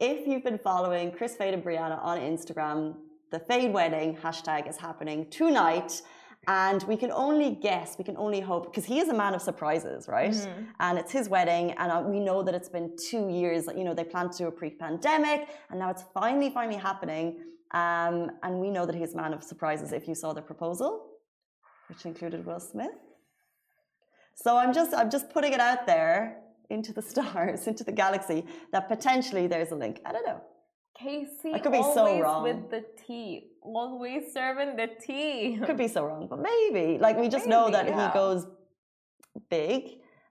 If 0.00 0.26
you've 0.26 0.44
been 0.44 0.58
following 0.58 1.12
Chris 1.12 1.36
Fade 1.36 1.54
and 1.54 1.64
Brianna 1.64 1.98
on 2.02 2.18
Instagram, 2.18 2.96
the 3.30 3.38
Fade 3.38 3.72
wedding 3.72 4.16
hashtag 4.16 4.68
is 4.68 4.76
happening 4.76 5.30
tonight. 5.30 6.02
And 6.48 6.82
we 6.84 6.96
can 6.96 7.10
only 7.10 7.50
guess, 7.50 7.96
we 7.98 8.04
can 8.04 8.16
only 8.16 8.40
hope, 8.40 8.66
because 8.66 8.84
he 8.84 9.00
is 9.00 9.08
a 9.08 9.14
man 9.14 9.34
of 9.34 9.42
surprises, 9.42 10.06
right? 10.06 10.30
Mm-hmm. 10.30 10.62
And 10.78 10.96
it's 10.96 11.10
his 11.10 11.28
wedding, 11.28 11.72
and 11.72 11.90
uh, 11.90 12.04
we 12.06 12.20
know 12.20 12.42
that 12.44 12.54
it's 12.54 12.68
been 12.68 12.94
two 13.10 13.28
years. 13.28 13.66
You 13.76 13.82
know, 13.82 13.94
they 13.94 14.04
planned 14.04 14.30
to 14.32 14.38
do 14.38 14.46
a 14.46 14.52
pre-pandemic, 14.52 15.48
and 15.70 15.80
now 15.80 15.90
it's 15.90 16.04
finally, 16.14 16.50
finally 16.50 16.78
happening. 16.78 17.38
Um, 17.76 18.30
and 18.42 18.58
we 18.58 18.70
know 18.70 18.86
that 18.86 18.94
he's 18.94 19.12
a 19.12 19.16
man 19.22 19.32
of 19.34 19.42
surprises. 19.42 19.92
If 19.92 20.08
you 20.08 20.14
saw 20.14 20.32
the 20.32 20.40
proposal, 20.40 20.92
which 21.88 22.06
included 22.06 22.46
Will 22.46 22.60
Smith, 22.72 22.98
so 24.34 24.56
I'm 24.56 24.72
just, 24.72 24.94
I'm 24.94 25.10
just 25.10 25.28
putting 25.30 25.52
it 25.52 25.60
out 25.60 25.86
there 25.86 26.38
into 26.70 26.92
the 26.94 27.02
stars, 27.12 27.66
into 27.66 27.84
the 27.84 27.92
galaxy, 27.92 28.46
that 28.72 28.88
potentially 28.88 29.46
there's 29.46 29.72
a 29.72 29.78
link. 29.84 30.00
I 30.06 30.12
don't 30.12 30.26
know. 30.26 30.40
Casey 30.98 31.52
I 31.52 31.58
could 31.58 31.72
be 31.72 31.82
so 31.82 32.18
wrong. 32.18 32.42
with 32.42 32.70
the 32.70 32.82
tea. 33.06 33.50
Always 33.62 34.32
serving 34.32 34.76
the 34.76 34.88
tea. 35.06 35.58
Could 35.66 35.76
be 35.76 35.88
so 35.88 36.04
wrong, 36.06 36.26
but 36.30 36.40
maybe. 36.40 36.98
Like 36.98 37.18
we 37.18 37.28
just 37.28 37.46
maybe, 37.46 37.50
know 37.50 37.70
that 37.70 37.86
yeah. 37.86 38.08
he 38.08 38.14
goes 38.14 38.46
big. 39.50 39.82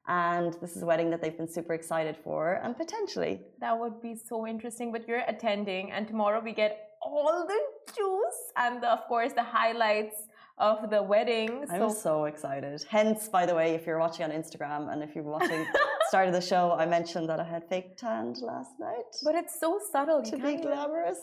and 0.07 0.53
this 0.61 0.75
is 0.75 0.81
a 0.81 0.85
wedding 0.85 1.09
that 1.11 1.21
they've 1.21 1.37
been 1.37 1.51
super 1.59 1.73
excited 1.73 2.15
for, 2.23 2.59
and 2.63 2.75
potentially 2.75 3.41
that 3.59 3.77
would 3.79 4.01
be 4.01 4.15
so 4.15 4.47
interesting. 4.47 4.91
But 4.91 5.07
you're 5.07 5.25
attending, 5.27 5.91
and 5.91 6.07
tomorrow 6.07 6.41
we 6.43 6.53
get 6.63 6.73
all 7.05 7.45
the 7.47 7.61
juice 7.95 8.41
and 8.57 8.81
the, 8.81 8.89
of 8.91 9.01
course 9.07 9.33
the 9.33 9.43
highlights 9.43 10.17
of 10.57 10.89
the 10.89 11.01
wedding. 11.03 11.65
I'm 11.69 11.89
so 11.91 12.25
excited. 12.25 12.83
Hence, 12.89 13.27
by 13.27 13.45
the 13.45 13.55
way, 13.55 13.67
if 13.75 13.85
you're 13.85 13.99
watching 13.99 14.23
on 14.25 14.31
Instagram 14.31 14.91
and 14.91 15.03
if 15.03 15.13
you're 15.15 15.23
watching 15.37 15.65
start 16.07 16.27
of 16.27 16.33
the 16.33 16.41
show, 16.41 16.75
I 16.79 16.85
mentioned 16.85 17.27
that 17.29 17.39
I 17.39 17.43
had 17.43 17.67
fake 17.67 17.97
tanned 17.97 18.37
last 18.41 18.71
night. 18.79 19.11
But 19.23 19.35
it's 19.35 19.59
so 19.59 19.79
subtle. 19.91 20.21
To 20.23 20.37
be 20.37 20.55
glamorous. 20.57 21.19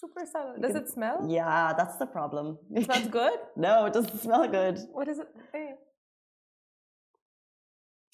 Super 0.00 0.24
subtle. 0.34 0.54
Does 0.60 0.74
it 0.74 0.88
smell? 0.88 1.18
Yeah, 1.28 1.74
that's 1.76 1.96
the 1.96 2.06
problem. 2.06 2.58
It 2.74 2.84
smells 2.86 3.08
good? 3.08 3.38
no, 3.56 3.84
it 3.86 3.92
doesn't 3.92 4.20
smell 4.20 4.48
good. 4.48 4.78
What 4.92 5.06
is 5.08 5.18
it? 5.18 5.28
Hey. 5.52 5.74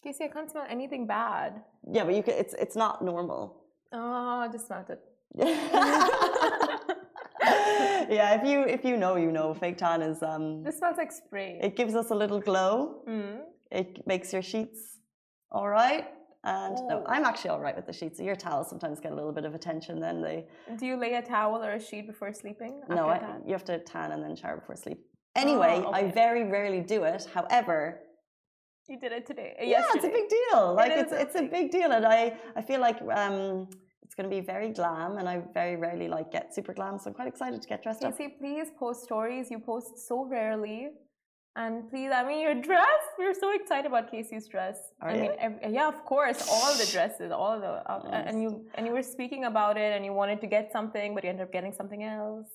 Casey, 0.02 0.24
I 0.24 0.28
can't 0.28 0.50
smell 0.50 0.66
anything 0.68 1.06
bad. 1.06 1.62
Yeah, 1.90 2.04
but 2.04 2.14
you 2.14 2.22
can, 2.22 2.34
it's 2.34 2.54
it's 2.54 2.76
not 2.76 3.02
normal. 3.02 3.42
Oh, 3.92 4.40
I 4.44 4.48
just 4.52 4.66
smelled 4.66 4.90
it. 4.90 5.00
yeah, 8.10 8.34
if 8.40 8.46
you 8.48 8.62
if 8.62 8.84
you 8.84 8.96
know, 8.96 9.16
you 9.16 9.32
know. 9.32 9.54
Fake 9.54 9.78
tan 9.78 10.02
is 10.02 10.22
um. 10.22 10.62
This 10.62 10.78
smells 10.78 10.96
like 10.96 11.12
spray. 11.12 11.58
It 11.62 11.76
gives 11.76 11.94
us 11.94 12.10
a 12.10 12.14
little 12.14 12.40
glow. 12.40 13.02
Mm. 13.08 13.40
It 13.70 14.06
makes 14.06 14.32
your 14.32 14.42
sheets 14.42 14.98
all 15.50 15.68
right. 15.68 16.06
And 16.44 16.76
oh. 16.78 16.88
no, 16.88 17.04
I'm 17.06 17.24
actually 17.24 17.50
all 17.50 17.60
right 17.60 17.74
with 17.74 17.86
the 17.86 17.92
sheets. 17.92 18.20
Your 18.20 18.36
towels 18.36 18.68
sometimes 18.68 19.00
get 19.00 19.12
a 19.12 19.14
little 19.14 19.32
bit 19.32 19.44
of 19.44 19.54
attention. 19.54 20.00
Then 20.00 20.22
they. 20.22 20.46
Do 20.78 20.86
you 20.86 20.96
lay 20.96 21.14
a 21.14 21.22
towel 21.22 21.62
or 21.62 21.72
a 21.72 21.80
sheet 21.80 22.06
before 22.06 22.32
sleeping? 22.32 22.80
No, 22.88 23.08
I, 23.08 23.20
you 23.46 23.52
have 23.52 23.64
to 23.64 23.78
tan 23.80 24.12
and 24.12 24.22
then 24.22 24.36
shower 24.36 24.56
before 24.56 24.76
sleep. 24.76 24.98
Anyway, 25.34 25.82
oh, 25.84 25.88
okay. 25.88 26.06
I 26.06 26.10
very 26.10 26.44
rarely 26.44 26.80
do 26.80 27.04
it. 27.04 27.28
However, 27.32 28.00
you 28.88 28.98
did 28.98 29.12
it 29.12 29.26
today. 29.26 29.54
Yeah, 29.60 29.84
it's 29.94 30.04
a 30.04 30.08
big 30.08 30.28
deal. 30.28 30.74
Like 30.74 30.92
it 30.92 30.98
it's 31.00 31.12
it's 31.12 31.36
a 31.36 31.42
big 31.42 31.70
deal, 31.70 31.92
and 31.92 32.06
I 32.06 32.38
I 32.56 32.62
feel 32.62 32.80
like 32.80 33.00
um 33.14 33.68
it's 34.08 34.14
going 34.14 34.30
to 34.30 34.34
be 34.34 34.40
very 34.40 34.70
glam, 34.70 35.18
and 35.18 35.28
I 35.28 35.42
very 35.52 35.76
rarely 35.76 36.08
like 36.08 36.32
get 36.32 36.54
super 36.54 36.72
glam, 36.72 36.98
so 36.98 37.04
I'm 37.08 37.14
quite 37.14 37.28
excited 37.28 37.60
to 37.60 37.68
get 37.68 37.82
dressed 37.82 38.00
Casey, 38.00 38.24
up. 38.24 38.38
please 38.38 38.68
post 38.78 39.02
stories. 39.04 39.50
You 39.50 39.58
post 39.58 40.08
so 40.08 40.24
rarely. 40.24 40.88
And 41.56 41.90
please, 41.90 42.10
I 42.10 42.22
mean, 42.26 42.40
your 42.40 42.54
dress. 42.54 43.02
We're 43.18 43.34
so 43.34 43.52
excited 43.54 43.84
about 43.92 44.10
Casey's 44.10 44.48
dress. 44.48 44.78
Are 45.02 45.10
I 45.10 45.14
you? 45.14 45.20
mean, 45.22 45.32
every, 45.38 45.58
yeah, 45.74 45.88
of 45.88 46.02
course, 46.06 46.40
all 46.50 46.72
the 46.82 46.86
dresses, 46.86 47.30
all 47.32 47.60
the, 47.60 47.66
uh, 47.66 48.00
Oh, 48.02 48.08
and 48.28 48.40
you 48.42 48.64
and 48.76 48.86
you 48.86 48.92
were 48.94 49.02
speaking 49.02 49.44
about 49.44 49.76
it, 49.76 49.90
and 49.94 50.02
you 50.06 50.14
wanted 50.14 50.40
to 50.40 50.46
get 50.46 50.72
something, 50.72 51.14
but 51.14 51.22
you 51.24 51.28
ended 51.28 51.44
up 51.46 51.52
getting 51.52 51.74
something 51.80 52.02
else. 52.02 52.48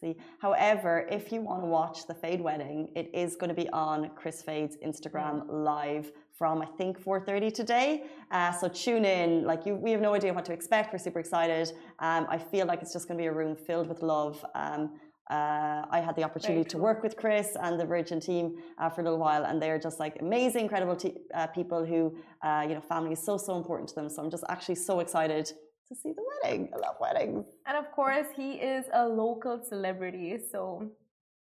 See, 0.00 0.14
however, 0.42 1.08
if 1.18 1.32
you 1.32 1.40
want 1.40 1.62
to 1.62 1.66
watch 1.80 2.06
the 2.06 2.14
Fade 2.22 2.42
wedding, 2.48 2.80
it 3.00 3.08
is 3.14 3.34
going 3.40 3.48
to 3.48 3.60
be 3.64 3.68
on 3.70 4.10
Chris 4.14 4.42
Fade's 4.42 4.76
Instagram 4.88 5.34
live 5.48 6.12
from 6.38 6.62
I 6.62 6.66
think 6.78 7.02
4:30 7.02 7.52
today. 7.52 8.04
Uh, 8.30 8.52
so 8.52 8.68
tune 8.68 9.04
in. 9.04 9.44
Like 9.44 9.66
you, 9.66 9.74
we 9.74 9.90
have 9.90 10.00
no 10.00 10.14
idea 10.14 10.32
what 10.32 10.44
to 10.46 10.52
expect. 10.52 10.92
We're 10.92 10.98
super 10.98 11.18
excited. 11.18 11.72
Um, 11.98 12.26
I 12.28 12.38
feel 12.38 12.66
like 12.66 12.80
it's 12.82 12.92
just 12.92 13.08
going 13.08 13.18
to 13.18 13.22
be 13.22 13.26
a 13.26 13.32
room 13.32 13.56
filled 13.56 13.88
with 13.88 14.02
love. 14.02 14.44
Um, 14.54 14.82
uh, 15.30 15.84
I 15.90 16.00
had 16.00 16.16
the 16.16 16.24
opportunity 16.24 16.64
to 16.70 16.78
work 16.78 17.02
with 17.02 17.14
Chris 17.16 17.54
and 17.60 17.78
the 17.78 17.84
Virgin 17.84 18.18
team 18.18 18.56
uh, 18.78 18.88
for 18.88 19.02
a 19.02 19.04
little 19.04 19.18
while, 19.18 19.44
and 19.44 19.60
they're 19.60 19.78
just 19.78 20.00
like 20.00 20.14
amazing, 20.20 20.62
incredible 20.62 20.96
te- 20.96 21.18
uh, 21.34 21.46
people 21.48 21.84
who, 21.84 22.16
uh, 22.42 22.64
you 22.66 22.74
know, 22.74 22.80
family 22.80 23.12
is 23.12 23.22
so 23.22 23.36
so 23.36 23.56
important 23.56 23.90
to 23.90 23.94
them. 23.96 24.08
So 24.08 24.22
I'm 24.22 24.30
just 24.30 24.44
actually 24.48 24.76
so 24.76 25.00
excited 25.00 25.44
to 25.88 25.94
see 25.94 26.12
the 26.12 26.24
wedding. 26.30 26.70
I 26.74 26.78
love 26.78 26.96
weddings. 27.00 27.44
And 27.66 27.76
of 27.76 27.90
course, 27.92 28.28
he 28.34 28.52
is 28.52 28.86
a 28.92 29.06
local 29.06 29.62
celebrity. 29.62 30.38
So, 30.52 30.90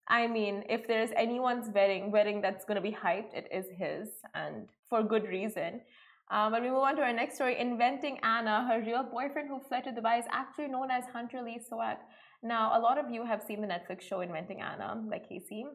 I 0.08 0.28
mean, 0.28 0.64
if 0.70 0.88
there's 0.88 1.12
anyone's 1.16 1.70
wedding 1.74 2.12
wedding 2.12 2.42
that's 2.42 2.66
going 2.66 2.76
to 2.76 2.82
be 2.82 2.92
hyped, 2.92 3.34
it 3.34 3.48
is 3.52 3.66
his, 3.78 4.10
and 4.34 4.68
for 4.90 5.04
good 5.04 5.26
reason. 5.28 5.82
Um, 6.32 6.52
but 6.52 6.62
we 6.62 6.70
move 6.70 6.80
on 6.80 6.96
to 6.96 7.02
our 7.02 7.14
next 7.14 7.36
story. 7.36 7.60
Inventing 7.60 8.18
Anna, 8.24 8.68
her 8.68 8.82
real 8.82 9.04
boyfriend 9.04 9.50
who 9.50 9.60
fled 9.60 9.84
to 9.84 9.92
Dubai, 9.92 10.20
is 10.20 10.26
actually 10.32 10.68
known 10.68 10.90
as 10.90 11.04
Hunter 11.14 11.42
Lee 11.42 11.60
Swag. 11.68 11.98
Now, 12.42 12.78
a 12.78 12.80
lot 12.80 12.98
of 12.98 13.10
you 13.10 13.26
have 13.26 13.42
seen 13.42 13.62
the 13.62 13.68
Netflix 13.68 14.02
show 14.02 14.22
Inventing 14.22 14.62
Anna, 14.62 15.02
like 15.10 15.30
Casey, 15.30 15.66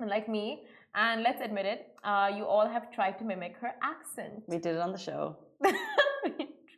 and 0.00 0.08
like 0.08 0.28
me. 0.28 0.64
And 0.94 1.22
let's 1.22 1.40
admit 1.40 1.66
it, 1.66 1.88
uh, 2.02 2.30
you 2.36 2.44
all 2.44 2.68
have 2.68 2.90
tried 2.90 3.18
to 3.18 3.24
mimic 3.24 3.56
her 3.60 3.72
accent. 3.82 4.42
We 4.48 4.58
did 4.58 4.76
it 4.76 4.80
on 4.80 4.92
the 4.92 4.98
show. 4.98 5.36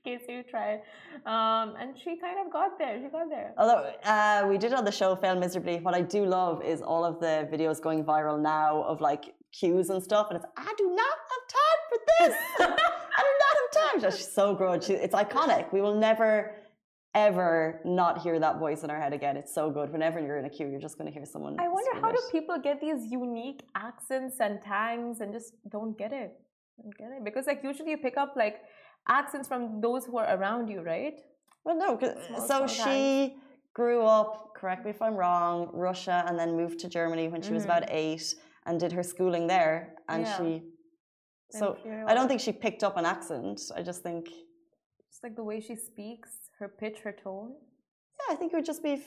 Casey 0.05 0.43
tried, 0.51 0.81
um, 1.27 1.75
and 1.79 1.95
she 2.03 2.17
kind 2.19 2.45
of 2.45 2.53
got 2.53 2.79
there. 2.79 3.01
She 3.01 3.09
got 3.09 3.29
there. 3.29 3.55
Although 3.57 3.93
uh, 4.05 4.47
we 4.49 4.59
did 4.59 4.73
on 4.73 4.85
the 4.85 4.91
show, 4.91 5.15
failed 5.15 5.38
miserably. 5.38 5.79
What 5.79 5.95
I 5.95 6.01
do 6.01 6.25
love 6.25 6.62
is 6.65 6.83
all 6.83 7.05
of 7.05 7.21
the 7.21 7.49
videos 7.53 7.81
going 7.81 8.05
viral 8.05 8.41
now 8.41 8.83
of 8.83 9.01
like 9.01 9.35
cues 9.53 9.91
and 9.91 10.03
stuff, 10.03 10.27
and 10.31 10.37
it's 10.38 10.47
I 10.57 10.75
do 10.77 10.91
not 10.91 11.17
have 11.33 11.45
time 11.61 11.81
for 11.88 11.99
this. 12.19 12.37
I 13.19 13.23
do 13.29 13.35
not 13.45 13.55
have 13.61 14.03
time. 14.03 14.11
She's 14.11 14.33
so 14.33 14.55
good. 14.55 14.83
She, 14.83 14.95
it's 14.95 15.15
iconic. 15.15 15.73
We 15.73 15.81
will 15.81 15.99
never 15.99 16.57
ever 17.15 17.81
not 17.85 18.23
hear 18.23 18.38
that 18.41 18.59
voice 18.59 18.83
in 18.85 18.91
our 18.91 18.99
head 18.99 19.12
again. 19.12 19.37
It's 19.37 19.55
so 19.55 19.71
good. 19.71 19.93
Whenever 19.93 20.19
you're 20.19 20.38
in 20.38 20.47
a 20.47 20.51
queue, 20.51 20.67
you're 20.69 20.81
just 20.81 20.97
going 20.97 21.11
to 21.11 21.15
hear 21.15 21.27
someone. 21.27 21.61
I 21.61 21.69
wonder 21.69 22.01
how 22.01 22.09
it. 22.09 22.17
do 22.17 22.23
people 22.33 22.59
get 22.59 22.81
these 22.81 23.11
unique 23.11 23.62
accents 23.75 24.37
and 24.41 24.62
tangs 24.62 25.21
and 25.21 25.33
just 25.33 25.53
don't 25.71 25.97
get 25.97 26.12
it. 26.12 26.33
Don't 26.81 26.97
get 26.97 27.11
it 27.17 27.23
because 27.23 27.47
like 27.47 27.61
usually 27.62 27.91
you 27.91 27.99
pick 27.99 28.17
up 28.17 28.33
like 28.35 28.62
accents 29.09 29.49
from 29.49 29.81
those 29.81 30.05
who 30.07 30.19
are 30.19 30.37
around 30.37 30.69
you, 30.69 30.81
right? 30.83 31.21
Well, 31.65 31.77
no. 31.77 31.99
So 32.47 32.67
she 32.67 33.37
grew 33.75 34.05
up. 34.05 34.55
Correct 34.55 34.85
me 34.85 34.91
if 34.91 35.01
I'm 35.03 35.15
wrong. 35.15 35.71
Russia, 35.73 36.25
and 36.27 36.38
then 36.38 36.57
moved 36.57 36.79
to 36.81 36.88
Germany 36.88 37.29
when 37.29 37.43
she 37.43 37.53
was 37.53 37.65
about 37.65 37.83
mm-hmm. 37.83 37.97
eight, 37.97 38.35
and 38.67 38.79
did 38.79 38.93
her 38.93 39.03
schooling 39.03 39.47
there. 39.47 39.95
And 40.09 40.23
Yeah. 40.25 40.37
she. 40.37 40.62
So 41.51 41.77
I 42.07 42.15
don't 42.15 42.29
think 42.29 42.41
she 42.41 42.53
picked 42.53 42.83
up 42.83 42.97
an 42.97 43.05
accent. 43.05 43.61
I 43.77 43.83
just 43.83 44.03
think. 44.03 44.29
Just 45.11 45.23
like 45.23 45.37
the 45.37 45.45
way 45.45 45.61
she 45.61 45.77
speaks, 45.77 46.31
her 46.59 46.69
pitch, 46.69 47.01
her 47.01 47.12
tone. 47.12 47.55
Yeah, 48.19 48.35
I 48.35 48.37
think 48.37 48.53
it 48.53 48.57
would 48.57 48.65
just 48.65 48.83
be 48.83 49.03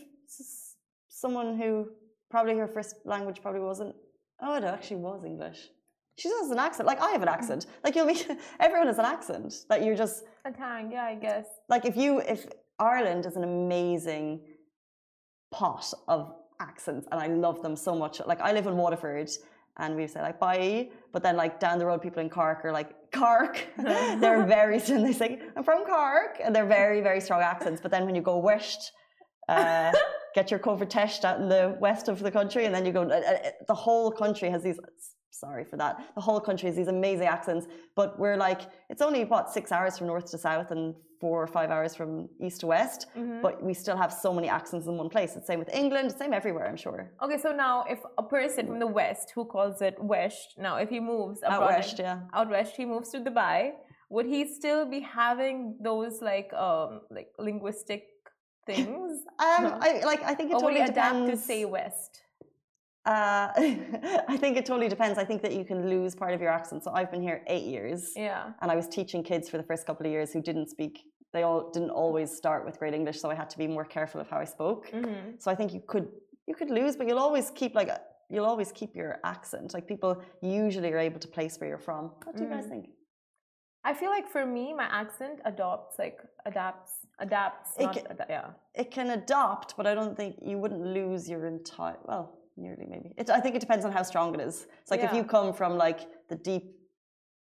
someone 1.09 1.57
who 1.57 1.89
probably 2.29 2.55
her 2.57 2.67
first 2.67 2.97
language 3.05 3.41
probably 3.41 3.61
wasn't. 3.61 3.95
Oh, 4.41 4.55
it 4.55 4.63
actually 4.63 4.97
was 4.97 5.23
English. 5.23 5.69
She 6.17 6.29
just 6.29 6.43
has 6.43 6.51
an 6.51 6.59
accent. 6.59 6.87
Like 6.87 7.01
I 7.01 7.11
have 7.11 7.21
an 7.21 7.27
accent. 7.27 7.65
Like 7.83 7.95
you'll 7.95 8.07
be. 8.07 8.21
Everyone 8.59 8.87
has 8.87 8.99
an 8.99 9.05
accent 9.05 9.65
that 9.69 9.83
you're 9.83 9.95
just 9.95 10.23
A 10.45 10.51
tang, 10.51 10.91
yeah, 10.91 11.03
I 11.03 11.15
guess. 11.15 11.45
like 11.69 11.85
if 11.85 11.95
you 11.97 12.19
if 12.19 12.47
Ireland 12.79 13.25
is 13.25 13.35
an 13.35 13.43
amazing 13.43 14.41
pot 15.51 15.93
of 16.07 16.33
accents 16.59 17.07
and 17.11 17.19
I 17.19 17.27
love 17.27 17.61
them 17.61 17.75
so 17.75 17.95
much. 17.95 18.21
Like 18.25 18.41
I 18.41 18.51
live 18.53 18.67
in 18.67 18.77
Waterford 18.77 19.29
and 19.77 19.95
we 19.95 20.07
say 20.07 20.21
like 20.21 20.39
bye, 20.39 20.89
but 21.11 21.21
then 21.21 21.35
like 21.35 21.59
down 21.59 21.79
the 21.79 21.85
road 21.85 22.01
people 22.01 22.21
in 22.21 22.29
Cork 22.29 22.63
are 22.63 22.71
like 22.71 23.11
Cork. 23.13 23.65
they're 23.77 24.45
very 24.57 24.79
and 24.79 25.05
they 25.05 25.13
say 25.13 25.39
I'm 25.55 25.63
from 25.63 25.85
Cork 25.85 26.39
and 26.43 26.55
they're 26.55 26.65
very 26.65 27.01
very 27.01 27.19
strong 27.19 27.41
accents. 27.41 27.81
But 27.81 27.91
then 27.91 28.05
when 28.05 28.15
you 28.15 28.21
go 28.21 28.37
west, 28.37 28.91
uh, 29.49 29.91
get 30.33 30.49
your 30.49 30.59
COVID 30.59 30.89
test 30.89 31.23
out 31.25 31.39
in 31.39 31.49
the 31.49 31.77
west 31.79 32.07
of 32.07 32.19
the 32.19 32.31
country, 32.31 32.65
and 32.65 32.73
then 32.73 32.85
you 32.85 32.91
go. 32.91 33.03
Uh, 33.03 33.15
uh, 33.15 33.49
the 33.67 33.75
whole 33.75 34.11
country 34.11 34.49
has 34.49 34.63
these. 34.63 34.79
Sorry 35.43 35.65
for 35.71 35.77
that. 35.77 35.93
The 36.15 36.21
whole 36.27 36.39
country 36.39 36.67
has 36.69 36.75
these 36.81 36.87
amazing 36.99 37.27
accents, 37.27 37.65
but 37.99 38.09
we're 38.21 38.37
like 38.47 38.61
it's 38.91 39.01
only 39.07 39.21
what 39.33 39.43
six 39.57 39.65
hours 39.75 39.93
from 39.97 40.07
north 40.07 40.27
to 40.31 40.37
south 40.37 40.69
and 40.75 40.95
four 41.21 41.37
or 41.45 41.47
five 41.57 41.69
hours 41.75 41.91
from 41.99 42.09
east 42.45 42.57
to 42.61 42.67
west. 42.67 42.99
Mhm. 43.17 43.41
But 43.45 43.53
we 43.67 43.73
still 43.83 43.97
have 44.03 44.11
so 44.25 44.29
many 44.37 44.47
accents 44.59 44.85
in 44.89 44.93
one 45.03 45.09
place. 45.15 45.31
It's 45.37 45.47
same 45.51 45.59
with 45.63 45.71
England, 45.81 46.07
same 46.21 46.33
everywhere. 46.39 46.67
I'm 46.71 46.81
sure. 46.87 46.99
Okay, 47.23 47.37
so 47.45 47.49
now 47.65 47.75
if 47.93 47.99
a 48.23 48.25
person 48.37 48.61
from 48.67 48.79
the 48.85 48.91
west 49.01 49.25
who 49.35 49.43
calls 49.55 49.77
it 49.89 49.95
west, 50.15 50.47
now 50.67 50.75
if 50.83 50.89
he 50.95 50.99
moves 50.99 51.37
Out 51.43 51.61
west, 51.73 51.95
yeah. 51.99 52.19
out 52.37 52.49
west, 52.49 52.71
he 52.79 52.85
moves 52.93 53.09
to 53.13 53.19
Dubai. 53.27 53.59
Would 54.09 54.27
he 54.35 54.41
still 54.59 54.81
be 54.95 54.99
having 55.21 55.57
those 55.89 56.15
like 56.31 56.49
um 56.67 57.01
like 57.17 57.29
linguistic 57.47 58.03
things, 58.71 59.11
Um, 59.47 59.63
I 59.87 59.89
like. 60.11 60.21
I 60.31 60.33
think 60.37 60.47
it 60.51 60.55
or 60.55 60.61
would 60.65 60.73
totally 60.75 60.81
he 60.85 60.89
adapt 60.93 61.15
depends. 61.15 61.41
to 61.41 61.47
say 61.49 61.59
west? 61.65 62.11
Uh, 63.05 63.49
I 64.27 64.37
think 64.37 64.57
it 64.57 64.65
totally 64.65 64.87
depends. 64.89 65.17
I 65.19 65.25
think 65.25 65.41
that 65.43 65.53
you 65.53 65.63
can 65.63 65.89
lose 65.89 66.15
part 66.15 66.33
of 66.33 66.41
your 66.41 66.49
accent. 66.51 66.83
So 66.83 66.91
I've 66.93 67.11
been 67.11 67.21
here 67.21 67.43
eight 67.47 67.63
years. 67.65 68.11
Yeah. 68.15 68.51
and 68.61 68.71
I 68.71 68.75
was 68.75 68.87
teaching 68.87 69.21
kids 69.23 69.49
for 69.49 69.57
the 69.57 69.63
first 69.63 69.85
couple 69.85 70.05
of 70.05 70.11
years 70.11 70.33
who 70.33 70.41
didn't 70.41 70.69
speak. 70.69 71.03
They 71.33 71.43
all 71.43 71.69
didn't 71.71 71.91
always 71.91 72.29
start 72.35 72.65
with 72.65 72.79
great 72.79 72.93
English, 72.93 73.19
so 73.21 73.29
I 73.29 73.35
had 73.35 73.49
to 73.51 73.57
be 73.57 73.67
more 73.67 73.85
careful 73.85 74.19
of 74.21 74.27
how 74.29 74.39
I 74.39 74.45
spoke. 74.45 74.89
hmm 74.89 75.31
So 75.39 75.51
I 75.51 75.55
think 75.55 75.73
you 75.73 75.81
could 75.91 76.07
you 76.47 76.55
could 76.55 76.69
lose, 76.69 76.95
but 76.95 77.07
you'll 77.07 77.23
always 77.27 77.47
keep 77.59 77.73
like 77.75 77.87
a, 77.89 77.99
you'll 78.29 78.45
always 78.53 78.71
keep 78.71 78.95
your 78.95 79.11
accent. 79.23 79.73
Like 79.75 79.85
people 79.87 80.11
usually 80.41 80.91
are 80.93 80.99
able 81.09 81.19
to 81.19 81.27
place 81.27 81.53
where 81.59 81.67
you're 81.71 81.85
from. 81.89 82.03
What 82.25 82.35
do 82.37 82.43
you 82.43 82.49
guys 82.49 82.65
Mm. 82.67 82.69
think? 82.73 82.85
I 83.83 83.93
feel 83.93 84.09
like 84.17 84.27
for 84.35 84.45
me, 84.57 84.73
my 84.73 84.87
accent 85.01 85.41
adopts, 85.45 85.93
like 85.99 86.17
adapts, 86.45 86.91
adapts. 87.19 87.69
It 87.77 87.83
Not 87.83 87.93
ca- 87.95 88.07
ada- 88.13 88.25
yeah. 88.35 88.47
It 88.81 88.89
can 88.91 89.07
adopt, 89.19 89.75
but 89.77 89.85
I 89.85 89.93
don't 89.99 90.15
think 90.19 90.35
you 90.41 90.57
wouldn't 90.61 90.81
lose 90.99 91.29
your 91.29 91.45
entire. 91.45 91.97
Well, 92.09 92.25
nearly 92.57 92.85
maybe. 92.87 93.13
It, 93.17 93.29
I 93.29 93.39
think 93.39 93.55
it 93.55 93.59
depends 93.59 93.85
on 93.85 93.91
how 93.91 94.03
strong 94.03 94.33
it 94.33 94.41
is. 94.41 94.67
It's 94.81 94.91
like 94.91 95.01
if 95.01 95.13
you 95.13 95.23
come 95.23 95.53
from 95.53 95.77
like 95.77 96.07
the 96.29 96.35
deep 96.35 96.75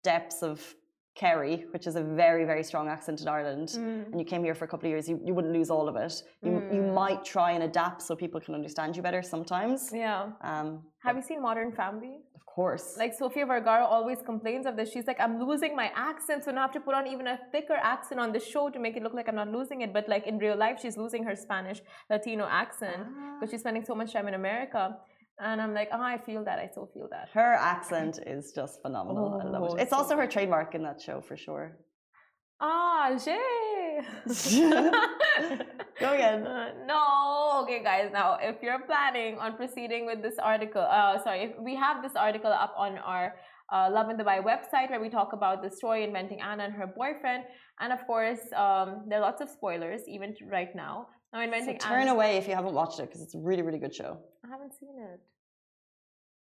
depths 0.03 0.41
of 0.41 0.75
Kerry, 1.21 1.55
which 1.73 1.86
is 1.89 1.95
a 2.03 2.05
very 2.23 2.43
very 2.51 2.63
strong 2.69 2.86
accent 2.95 3.17
in 3.23 3.27
Ireland. 3.38 3.67
Mm. 3.69 4.12
and 4.12 4.17
you 4.21 4.27
came 4.34 4.43
here 4.47 4.55
for 4.60 4.65
a 4.65 4.71
couple 4.71 4.86
of 4.88 4.91
years, 4.93 5.05
you, 5.12 5.15
you 5.27 5.34
wouldn't 5.36 5.53
lose 5.60 5.69
all 5.75 5.88
of 5.91 5.95
it. 6.05 6.13
You, 6.47 6.51
you 6.75 6.81
Mm. 6.81 6.93
might 7.03 7.21
try 7.36 7.49
and 7.55 7.63
adapt 7.71 7.99
so 8.07 8.12
people 8.25 8.39
can 8.45 8.53
understand 8.60 8.89
you 8.97 9.03
better 9.10 9.21
sometimes. 9.36 9.77
Yeah. 10.05 10.21
Um, 10.49 10.67
Have 11.05 11.15
you 11.19 11.25
seen 11.29 11.39
Modern 11.49 11.71
Family? 11.81 12.15
of 12.39 12.43
course. 12.62 12.88
Like 13.03 13.13
Sofia 13.23 13.45
Vergara 13.51 13.86
always 13.97 14.19
complains 14.31 14.65
of 14.69 14.73
this. 14.79 14.88
She's 14.93 15.07
like, 15.12 15.19
I'm 15.25 15.36
losing 15.45 15.73
my 15.84 15.88
accent, 16.12 16.39
so 16.43 16.49
now 16.51 16.62
I 16.62 16.65
have 16.67 16.75
to 16.79 16.84
put 16.88 16.95
on 16.99 17.05
even 17.13 17.25
a 17.36 17.38
thicker 17.53 17.77
accent 17.93 18.19
on 18.25 18.29
the 18.38 18.41
show 18.51 18.63
to 18.75 18.79
make 18.86 18.95
it 18.97 19.03
look 19.05 19.15
like 19.19 19.27
I'm 19.31 19.39
not 19.43 19.49
losing 19.57 19.79
it. 19.86 19.89
But 19.97 20.05
like 20.13 20.23
in 20.31 20.36
real 20.45 20.57
life, 20.65 20.77
she's 20.84 20.97
losing 21.03 21.21
her 21.29 21.36
Spanish 21.47 21.79
Latino 22.13 22.45
accent 22.63 23.01
because 23.07 23.47
Ah. 23.47 23.51
she's 23.51 23.62
spending 23.65 23.86
so 23.91 23.95
much 24.01 24.10
time 24.15 24.27
in 24.31 24.36
America. 24.43 24.81
And 25.39 25.61
I'm 25.61 25.73
like, 25.73 25.89
oh, 25.91 26.01
I 26.01 26.17
feel 26.17 26.43
that. 26.45 26.59
I 26.59 26.67
still 26.67 26.89
feel 26.93 27.07
that. 27.11 27.29
her 27.33 27.53
accent 27.53 28.19
is 28.27 28.51
just 28.53 28.81
phenomenal. 28.81 29.39
I 29.41 29.45
love 29.45 29.63
Oh, 29.63 29.75
it. 29.75 29.81
It's 29.83 29.89
so 29.91 29.97
also 29.97 30.15
her 30.17 30.27
trademark 30.27 30.75
in 30.75 30.83
that 30.83 31.01
show 31.01 31.21
for 31.21 31.35
sure. 31.35 31.77
Ah, 32.59 33.17
Jay. 33.25 33.99
Go 35.99 36.13
again. 36.13 36.45
Uh, 36.51 36.69
no. 36.85 37.61
Okay, 37.63 37.81
guys. 37.83 38.09
Now, 38.13 38.37
if 38.41 38.57
you're 38.61 38.81
planning 38.85 39.37
on 39.39 39.55
proceeding 39.55 40.05
with 40.05 40.21
this 40.21 40.37
article, 40.37 40.81
uh, 40.81 41.21
sorry, 41.23 41.41
if 41.47 41.51
we 41.59 41.75
have 41.75 42.03
this 42.03 42.15
article 42.15 42.51
up 42.51 42.73
on 42.77 42.97
our 42.99 43.33
uh, 43.73 43.89
Lovin 43.91 44.17
Dubai 44.17 44.43
website 44.43 44.89
where 44.91 45.01
we 45.01 45.09
talk 45.09 45.33
about 45.33 45.63
the 45.63 45.69
story 45.69 46.03
inventing 46.03 46.39
Anna 46.41 46.63
and 46.65 46.73
her 46.73 46.87
boyfriend, 46.87 47.43
and 47.79 47.91
of 47.93 48.05
course, 48.05 48.39
um, 48.55 49.05
there 49.07 49.17
are 49.19 49.21
lots 49.29 49.41
of 49.41 49.49
spoilers 49.49 50.01
even 50.07 50.35
right 50.51 50.75
now. 50.75 51.07
Oh, 51.33 51.37
now, 51.37 51.43
So 51.43 51.45
inventing 51.45 51.77
turn 51.79 52.07
away 52.09 52.37
if 52.37 52.47
you 52.47 52.55
haven't 52.55 52.73
watched 52.73 52.99
it 52.99 53.07
because 53.07 53.21
it's 53.21 53.35
a 53.35 53.39
really, 53.39 53.61
really 53.61 53.79
good 53.79 53.95
show. 53.95 54.17
I 54.45 54.49
haven't 54.49 54.73
seen 54.79 54.95
it. 54.99 55.19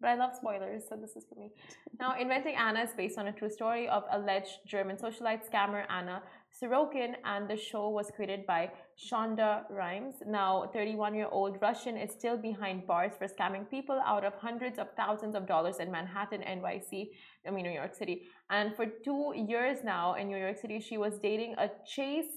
But 0.02 0.12
I 0.12 0.16
love 0.16 0.34
spoilers, 0.34 0.84
so 0.88 0.96
this 0.96 1.18
is 1.18 1.26
for 1.28 1.38
me. 1.38 1.52
Now, 2.00 2.16
Inventing 2.18 2.56
Anna 2.56 2.84
is 2.84 2.92
based 2.96 3.18
on 3.18 3.28
a 3.28 3.34
true 3.34 3.50
story 3.50 3.90
of 3.90 4.04
alleged 4.14 4.60
German 4.66 4.96
socialite 4.96 5.42
scammer 5.50 5.84
Anna 5.90 6.24
Sorokin, 6.58 7.16
and 7.26 7.50
the 7.50 7.58
show 7.58 7.90
was 7.90 8.10
created 8.16 8.48
by 8.48 8.72
Shonda 8.98 9.64
Rhimes. 9.70 10.16
Now, 10.26 10.70
31 10.74 11.16
year 11.16 11.28
old 11.30 11.58
Russian 11.62 11.98
is 11.98 12.12
still 12.12 12.38
behind 12.38 12.88
bars 12.88 13.12
for 13.18 13.28
scamming 13.28 13.70
people 13.70 14.00
out 14.06 14.24
of 14.24 14.34
hundreds 14.36 14.80
of 14.80 14.88
thousands 14.96 15.36
of 15.36 15.46
dollars 15.46 15.80
in 15.80 15.92
Manhattan, 15.92 16.42
NYC, 16.42 17.10
I 17.46 17.52
mean, 17.52 17.66
New 17.66 17.72
York 17.72 17.94
City. 17.94 18.24
And 18.50 18.74
for 18.78 18.86
two 19.04 19.34
years 19.36 19.80
now 19.84 20.14
in 20.14 20.30
New 20.30 20.38
York 20.38 20.58
City, 20.58 20.80
she 20.80 20.98
was 20.98 21.20
dating 21.22 21.56
a 21.58 21.70
Chase 21.86 22.32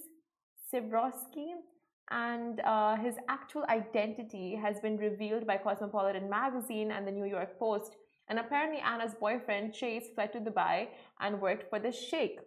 Sibrowski, 0.73 1.53
and 2.13 2.61
uh, 2.61 2.97
his 2.97 3.15
actual 3.29 3.65
identity 3.69 4.55
has 4.55 4.79
been 4.81 4.97
revealed 4.99 5.47
by 5.47 5.57
Cosmopolitan 5.57 6.29
magazine 6.29 6.91
and 6.91 7.07
the 7.07 7.11
New 7.11 7.25
York 7.25 7.59
Post. 7.59 7.97
And 8.29 8.39
apparently, 8.39 8.81
Anna's 8.81 9.15
boyfriend 9.19 9.75
Chase 9.75 10.07
fled 10.15 10.33
to 10.35 10.41
Dubai 10.41 10.89
and 11.21 11.41
worked 11.41 11.69
for 11.71 11.79
the 11.79 11.91
Sheikh. 11.91 12.39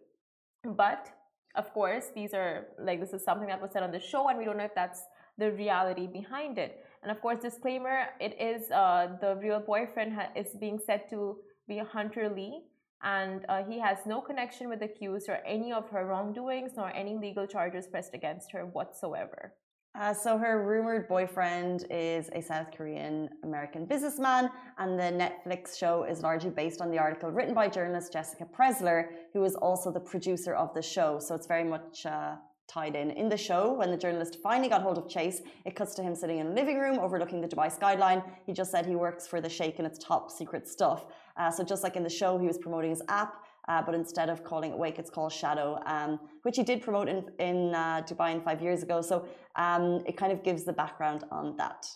But 0.63 1.12
of 1.56 1.73
course, 1.73 2.06
these 2.13 2.34
are 2.34 2.67
like 2.80 2.99
this 2.99 3.13
is 3.13 3.23
something 3.23 3.47
that 3.47 3.62
was 3.62 3.71
said 3.71 3.84
on 3.84 3.91
the 3.91 3.99
show, 3.99 4.30
and 4.30 4.38
we 4.38 4.45
don't 4.45 4.58
know 4.58 4.65
if 4.65 4.75
that's 4.75 5.01
the 5.38 5.51
reality 5.51 6.08
behind 6.08 6.58
it. 6.58 6.86
And 7.01 7.12
of 7.12 7.21
course, 7.21 7.39
disclaimer: 7.41 8.06
it 8.19 8.36
is 8.39 8.71
uh, 8.71 9.17
the 9.21 9.36
real 9.36 9.60
boyfriend 9.60 10.17
is 10.36 10.56
being 10.60 10.80
said 10.86 11.10
to 11.10 11.38
be 11.67 11.80
Hunter 11.80 12.30
Lee, 12.30 12.62
and 13.05 13.45
uh, 13.47 13.63
he 13.63 13.79
has 13.79 13.99
no 14.05 14.19
connection 14.19 14.67
with 14.67 14.79
the 14.79 14.85
accused 14.85 15.29
or 15.29 15.39
any 15.45 15.71
of 15.71 15.87
her 15.89 16.05
wrongdoings, 16.07 16.71
nor 16.75 16.91
any 16.95 17.15
legal 17.15 17.45
charges 17.45 17.85
pressed 17.87 18.15
against 18.15 18.51
her 18.51 18.65
whatsoever. 18.65 19.53
Uh, 19.97 20.13
so 20.13 20.37
her 20.37 20.65
rumored 20.65 21.07
boyfriend 21.07 21.85
is 21.89 22.29
a 22.33 22.41
South 22.41 22.69
Korean 22.75 23.29
American 23.43 23.85
businessman, 23.85 24.49
and 24.79 24.99
the 24.99 25.09
Netflix 25.23 25.77
show 25.77 26.03
is 26.03 26.21
largely 26.21 26.49
based 26.49 26.81
on 26.81 26.91
the 26.91 26.97
article 26.97 27.29
written 27.29 27.53
by 27.53 27.69
journalist 27.69 28.11
Jessica 28.11 28.45
Pressler, 28.45 29.05
who 29.33 29.43
is 29.45 29.55
also 29.55 29.91
the 29.91 29.99
producer 29.99 30.53
of 30.55 30.73
the 30.73 30.81
show. 30.81 31.19
So 31.19 31.33
it's 31.35 31.47
very 31.47 31.63
much 31.63 32.05
uh, 32.05 32.35
tied 32.67 32.95
in. 32.95 33.11
In 33.11 33.29
the 33.29 33.37
show, 33.37 33.73
when 33.73 33.91
the 33.91 33.97
journalist 33.97 34.39
finally 34.43 34.67
got 34.67 34.81
hold 34.81 34.97
of 34.97 35.07
Chase, 35.07 35.41
it 35.65 35.75
cuts 35.75 35.93
to 35.95 36.03
him 36.03 36.15
sitting 36.15 36.39
in 36.39 36.47
a 36.47 36.53
living 36.53 36.79
room 36.79 36.99
overlooking 36.99 37.39
the 37.39 37.47
Dubai 37.47 37.71
skyline. 37.71 38.23
He 38.45 38.53
just 38.53 38.71
said 38.71 38.85
he 38.85 38.95
works 38.95 39.27
for 39.27 39.39
the 39.39 39.49
Sheikh 39.49 39.75
and 39.77 39.87
it's 39.87 39.99
top 39.99 40.31
secret 40.31 40.67
stuff. 40.67 41.05
Uh, 41.38 41.52
so 41.52 41.63
just 41.63 41.84
like 41.84 41.95
in 41.95 42.04
the 42.04 42.10
show, 42.10 42.38
he 42.38 42.48
was 42.48 42.58
promoting 42.58 42.91
his 42.91 43.02
app. 43.08 43.34
Uh, 43.67 43.82
but 43.82 43.95
instead 43.95 44.30
of 44.30 44.43
calling 44.43 44.71
it 44.71 44.78
Wake, 44.78 45.00
it's 45.00 45.10
called 45.10 45.32
Shadow, 45.32 45.80
um, 45.86 46.19
which 46.43 46.56
he 46.56 46.63
did 46.63 46.84
promote 46.84 47.10
in, 47.10 47.26
in 47.39 47.74
uh, 47.74 48.02
Dubai 48.08 48.32
in 48.36 48.41
five 48.41 48.62
years 48.62 48.84
ago. 48.84 49.02
So 49.02 49.28
um, 49.56 50.04
it 50.06 50.17
kind 50.17 50.32
of 50.32 50.43
gives 50.43 50.63
the 50.65 50.74
background 50.74 51.24
on 51.32 51.58
that. 51.58 51.88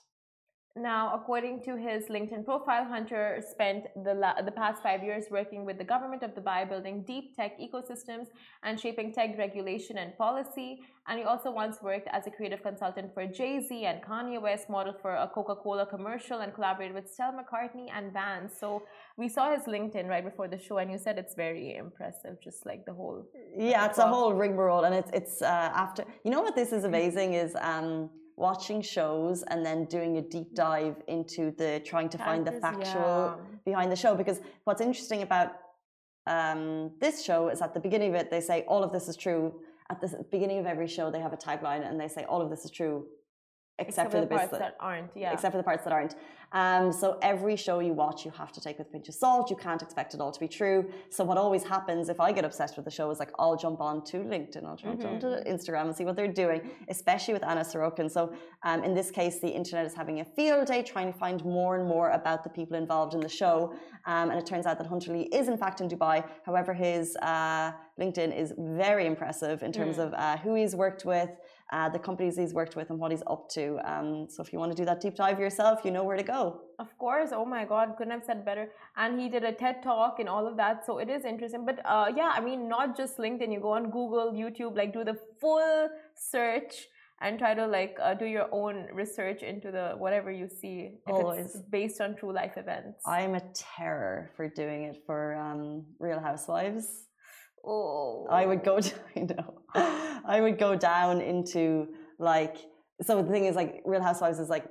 Now, 0.80 1.14
according 1.14 1.64
to 1.64 1.76
his 1.76 2.06
LinkedIn 2.06 2.46
profile, 2.46 2.86
Hunter 2.86 3.44
spent 3.52 3.88
the, 4.06 4.14
la- 4.14 4.42
the 4.42 4.52
past 4.52 4.82
five 4.82 5.04
years 5.04 5.26
working 5.30 5.66
with 5.66 5.78
the 5.78 5.84
government 5.84 6.24
of 6.24 6.32
Dubai, 6.34 6.68
building 6.70 7.04
deep 7.04 7.36
tech 7.36 7.60
ecosystems 7.60 8.28
and 8.64 8.80
shaping 8.80 9.14
tech 9.14 9.38
regulation 9.38 9.98
and 9.98 10.18
policy. 10.18 10.80
And 11.08 11.20
he 11.20 11.26
also 11.26 11.52
once 11.52 11.82
worked 11.82 12.08
as 12.14 12.28
a 12.28 12.32
creative 12.32 12.64
consultant 12.64 13.14
for 13.14 13.26
Jay 13.26 13.60
Z 13.68 13.86
and 13.86 14.02
Kanye 14.02 14.42
West, 14.42 14.70
modeled 14.70 15.02
for 15.02 15.16
a 15.16 15.28
Coca 15.28 15.56
Cola 15.56 15.86
commercial, 15.86 16.40
and 16.40 16.54
collaborated 16.54 16.96
with 16.96 17.10
Stella 17.10 17.34
McCartney 17.34 17.88
and 17.94 18.14
Vans. 18.14 18.52
So 18.58 18.84
we 19.18 19.28
saw 19.28 19.52
his 19.52 19.64
LinkedIn 19.64 20.08
right 20.08 20.24
before 20.24 20.48
the 20.48 20.58
show, 20.58 20.78
and 20.78 20.90
you 20.90 20.98
said 20.98 21.18
it's 21.18 21.36
very 21.36 21.76
impressive, 21.76 22.40
just 22.42 22.66
like 22.66 22.86
the 22.86 22.94
whole. 22.94 23.26
Yeah, 23.58 23.86
it's 23.88 23.98
a 23.98 24.08
whole 24.08 24.34
rigmarole, 24.34 24.86
and 24.86 24.96
it's 24.96 25.12
it's 25.14 25.42
uh, 25.42 25.72
after. 25.84 26.06
You 26.24 26.32
know 26.32 26.42
what 26.42 26.56
this 26.56 26.72
is 26.72 26.84
amazing 26.86 27.34
is 27.34 27.54
um, 27.60 28.10
watching 28.40 28.82
shows 28.82 29.44
and 29.44 29.66
then 29.66 29.86
doing 29.86 30.18
a 30.18 30.22
deep 30.22 30.56
dive 30.56 30.96
into 31.08 31.52
the 31.58 31.82
trying 31.86 32.08
to 32.08 32.18
find 32.18 32.48
the 32.48 32.54
factual 32.54 33.36
yeah. 33.36 33.36
behind 33.66 33.92
the 33.92 33.96
show. 33.96 34.16
Because 34.16 34.40
what's 34.64 34.82
interesting 34.82 35.22
about 35.24 35.50
um, 36.26 36.92
this 37.02 37.24
show 37.24 37.50
is 37.50 37.62
at 37.62 37.74
the 37.74 37.80
beginning 37.80 38.10
of 38.10 38.16
it 38.16 38.32
they 38.32 38.42
say 38.42 38.64
all 38.68 38.82
of 38.82 38.92
this 38.94 39.08
is 39.10 39.18
true. 39.18 39.60
At 39.92 40.00
the 40.00 40.26
beginning 40.32 40.60
of 40.60 40.66
every 40.66 40.88
show 40.88 41.12
they 41.12 41.20
have 41.20 41.34
a 41.34 41.38
tagline 41.38 41.88
and 41.88 42.00
they 42.00 42.08
say 42.08 42.24
all 42.24 42.42
of 42.42 42.50
this 42.50 42.64
is 42.64 42.72
true, 42.72 43.06
except, 43.80 44.12
for 44.12 44.22
the, 44.22 44.28
parts 44.28 44.52
that 44.52 44.76
aren't. 44.80 45.10
Yeah. 45.16 45.32
except 45.34 45.52
for 45.54 45.58
the 45.58 45.64
parts 45.64 45.84
that 45.86 45.94
aren't. 45.94 46.16
Um, 46.52 46.92
so 46.92 47.20
every 47.22 47.56
show 47.56 47.78
you 47.80 47.94
watch, 47.94 48.26
you 48.26 48.32
have 48.32 48.52
to 48.54 48.60
take 48.60 48.80
with 48.80 48.88
a 48.88 48.90
pinch 48.92 49.08
of 49.08 49.14
salt. 49.14 49.52
You 49.52 49.56
can't 49.56 49.82
expect 49.84 50.16
it 50.16 50.20
all 50.20 50.32
to 50.32 50.40
be 50.40 50.48
true. 50.48 50.90
So 51.12 51.24
what 51.24 51.38
always 51.38 51.64
happens 51.64 52.10
if 52.10 52.20
I 52.20 52.32
get 52.32 52.44
obsessed 52.44 52.76
with 52.76 52.86
the 52.86 52.92
show 53.00 53.12
is 53.12 53.20
like 53.20 53.32
I'll 53.38 53.56
jump 53.56 53.80
on 53.82 54.04
to 54.06 54.18
LinkedIn, 54.18 54.66
I'll 54.66 54.76
jump 54.76 55.00
Mm-hmm. 55.00 55.08
onto 55.08 55.28
Instagram 55.54 55.84
and 55.90 55.96
see 55.96 56.06
what 56.06 56.16
they're 56.16 56.28
doing, 56.46 56.62
especially 56.90 57.36
with 57.36 57.44
Anna 57.46 57.62
Sorokin. 57.62 58.10
So 58.10 58.34
um, 58.64 58.84
in 58.84 58.96
this 58.96 59.12
case, 59.12 59.40
the 59.40 59.48
internet 59.48 59.86
is 59.86 59.94
having 59.94 60.22
a 60.22 60.26
field 60.26 60.66
day 60.66 60.82
trying 60.82 61.12
to 61.14 61.18
find 61.18 61.46
more 61.46 61.78
and 61.78 61.88
more 61.88 62.10
about 62.22 62.44
the 62.44 62.50
people 62.50 62.76
involved 62.76 63.14
in 63.14 63.20
the 63.20 63.30
show. 63.30 63.72
Um, 64.08 64.32
and 64.32 64.40
it 64.40 64.46
turns 64.48 64.66
out 64.66 64.80
that 64.80 64.88
Hunter 64.88 65.12
Lee 65.14 65.30
is 65.40 65.48
in 65.48 65.58
fact 65.58 65.82
in 65.82 65.88
Dubai. 65.88 66.24
However, 66.48 66.74
his 66.74 67.16
uh, 67.22 67.74
LinkedIn 68.00 68.36
is 68.36 68.54
very 68.58 69.06
impressive 69.06 69.62
in 69.62 69.72
terms 69.72 69.98
Mm. 69.98 70.06
of 70.08 70.14
uh, 70.14 70.38
who 70.38 70.56
he's 70.56 70.76
worked 70.76 71.04
with, 71.06 71.30
uh, 71.72 71.90
the 71.90 72.00
companies 72.00 72.38
he's 72.38 72.54
worked 72.54 72.76
with, 72.76 72.90
and 72.90 73.00
what 73.00 73.12
he's 73.12 73.24
up 73.28 73.50
to. 73.50 73.80
Um, 73.84 74.28
so 74.30 74.42
if 74.44 74.52
you 74.52 74.60
want 74.60 74.72
to 74.72 74.78
do 74.78 74.86
that 74.86 75.02
deep 75.02 75.16
dive 75.16 75.40
yourself, 75.40 75.82
you 75.84 75.92
know 75.92 76.04
where 76.04 76.18
to 76.18 76.24
go. 76.24 76.62
Of 76.80 76.98
course. 76.98 77.30
Oh 77.32 77.46
my 77.46 77.66
God, 77.66 77.96
couldn't 77.98 78.12
have 78.12 78.24
said 78.26 78.44
better. 78.44 78.72
And 78.98 79.20
he 79.20 79.30
did 79.30 79.44
a 79.44 79.52
TED 79.52 79.84
talk 79.84 80.20
and 80.20 80.28
all 80.28 80.48
of 80.48 80.58
that. 80.58 80.86
So 80.86 80.98
it 80.98 81.10
is 81.10 81.26
interesting. 81.26 81.66
But 81.66 81.80
uh, 81.86 82.08
yeah, 82.16 82.32
I 82.36 82.42
mean, 82.42 82.68
not 82.68 82.98
just 82.98 83.18
LinkedIn. 83.18 83.52
You 83.52 83.60
go 83.60 83.74
on 83.74 83.86
Google, 83.92 84.34
YouTube, 84.34 84.76
like 84.76 84.94
do 84.94 85.04
the 85.04 85.18
full 85.40 85.90
search 86.16 86.88
and 87.22 87.38
try 87.38 87.54
to 87.54 87.68
like 87.68 87.98
uh, 88.02 88.14
do 88.14 88.26
your 88.26 88.48
own 88.52 88.88
research 88.94 89.44
into 89.44 89.72
the 89.72 89.94
whatever 89.98 90.32
you 90.32 90.48
see. 90.48 91.00
If 91.06 91.14
Always. 91.14 91.46
it's 91.48 91.58
based 91.70 92.02
on 92.02 92.16
true 92.16 92.34
life 92.34 92.58
events. 92.58 93.02
I'm 93.06 93.36
a 93.36 93.42
terror 93.54 94.32
for 94.36 94.48
doing 94.48 94.84
it 94.84 95.04
for 95.06 95.36
um, 95.36 95.86
Real 96.00 96.20
Housewives. 96.20 97.09
Oh. 97.66 98.28
I 98.30 98.46
would 98.46 98.64
go. 98.64 98.80
Oh. 98.80 98.92
I 99.16 99.20
know. 99.22 100.22
I 100.26 100.42
would 100.42 100.58
go 100.58 100.76
down 100.76 101.22
into 101.22 101.88
like. 102.18 102.58
So 103.02 103.22
the 103.22 103.32
thing 103.32 103.46
is, 103.46 103.56
like, 103.56 103.82
Real 103.86 104.02
Housewives 104.02 104.40
is 104.40 104.50
like. 104.50 104.66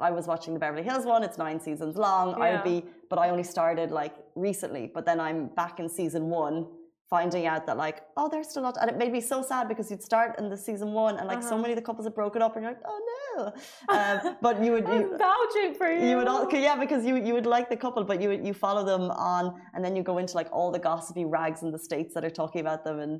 I 0.00 0.10
was 0.10 0.26
watching 0.26 0.54
the 0.54 0.60
Beverly 0.60 0.82
Hills 0.82 1.06
one. 1.06 1.22
It's 1.22 1.38
nine 1.38 1.60
seasons 1.60 1.96
long. 1.96 2.34
I 2.34 2.52
would 2.52 2.64
be, 2.64 2.84
but 3.08 3.18
I 3.18 3.30
only 3.30 3.44
started 3.44 3.92
like 3.92 4.14
recently. 4.34 4.90
But 4.92 5.06
then 5.06 5.20
I'm 5.20 5.46
back 5.46 5.78
in 5.78 5.88
season 5.88 6.30
one, 6.30 6.66
finding 7.10 7.46
out 7.46 7.66
that 7.66 7.76
like, 7.76 7.98
oh, 8.16 8.28
there's 8.30 8.48
still 8.48 8.62
not. 8.62 8.76
And 8.80 8.90
it 8.90 8.96
made 8.96 9.12
me 9.12 9.20
so 9.20 9.42
sad 9.42 9.68
because 9.68 9.90
you'd 9.90 10.02
start 10.02 10.30
in 10.38 10.48
the 10.48 10.56
season 10.56 10.92
one, 10.92 11.16
and 11.18 11.26
like 11.28 11.42
so 11.42 11.48
Uh-huh. 11.50 11.58
many 11.62 11.72
of 11.74 11.76
the 11.76 11.86
couples 11.88 12.06
had 12.06 12.14
broken 12.14 12.40
up, 12.42 12.56
and 12.56 12.62
you're 12.64 12.72
like, 12.72 12.82
oh 12.92 12.98
no. 13.08 13.52
Um, 13.96 14.36
but 14.40 14.62
you 14.64 14.70
would. 14.72 14.86
I'm 14.86 15.00
You, 15.00 15.18
vouching 15.18 15.74
for 15.74 15.88
you. 15.92 16.08
you 16.08 16.16
would 16.18 16.28
all, 16.28 16.48
yeah, 16.68 16.76
because 16.84 17.02
you 17.08 17.14
you 17.28 17.32
would 17.36 17.46
like 17.56 17.66
the 17.68 17.76
couple, 17.84 18.02
but 18.04 18.18
you 18.22 18.28
would 18.30 18.42
you 18.48 18.54
follow 18.66 18.84
them 18.92 19.04
on, 19.34 19.44
and 19.74 19.80
then 19.84 19.92
you 19.96 20.02
go 20.12 20.16
into 20.22 20.34
like 20.40 20.48
all 20.56 20.70
the 20.76 20.82
gossipy 20.88 21.24
rags 21.36 21.60
in 21.64 21.70
the 21.76 21.78
states 21.88 22.14
that 22.14 22.24
are 22.24 22.36
talking 22.42 22.60
about 22.66 22.80
them, 22.86 22.98
and 23.04 23.14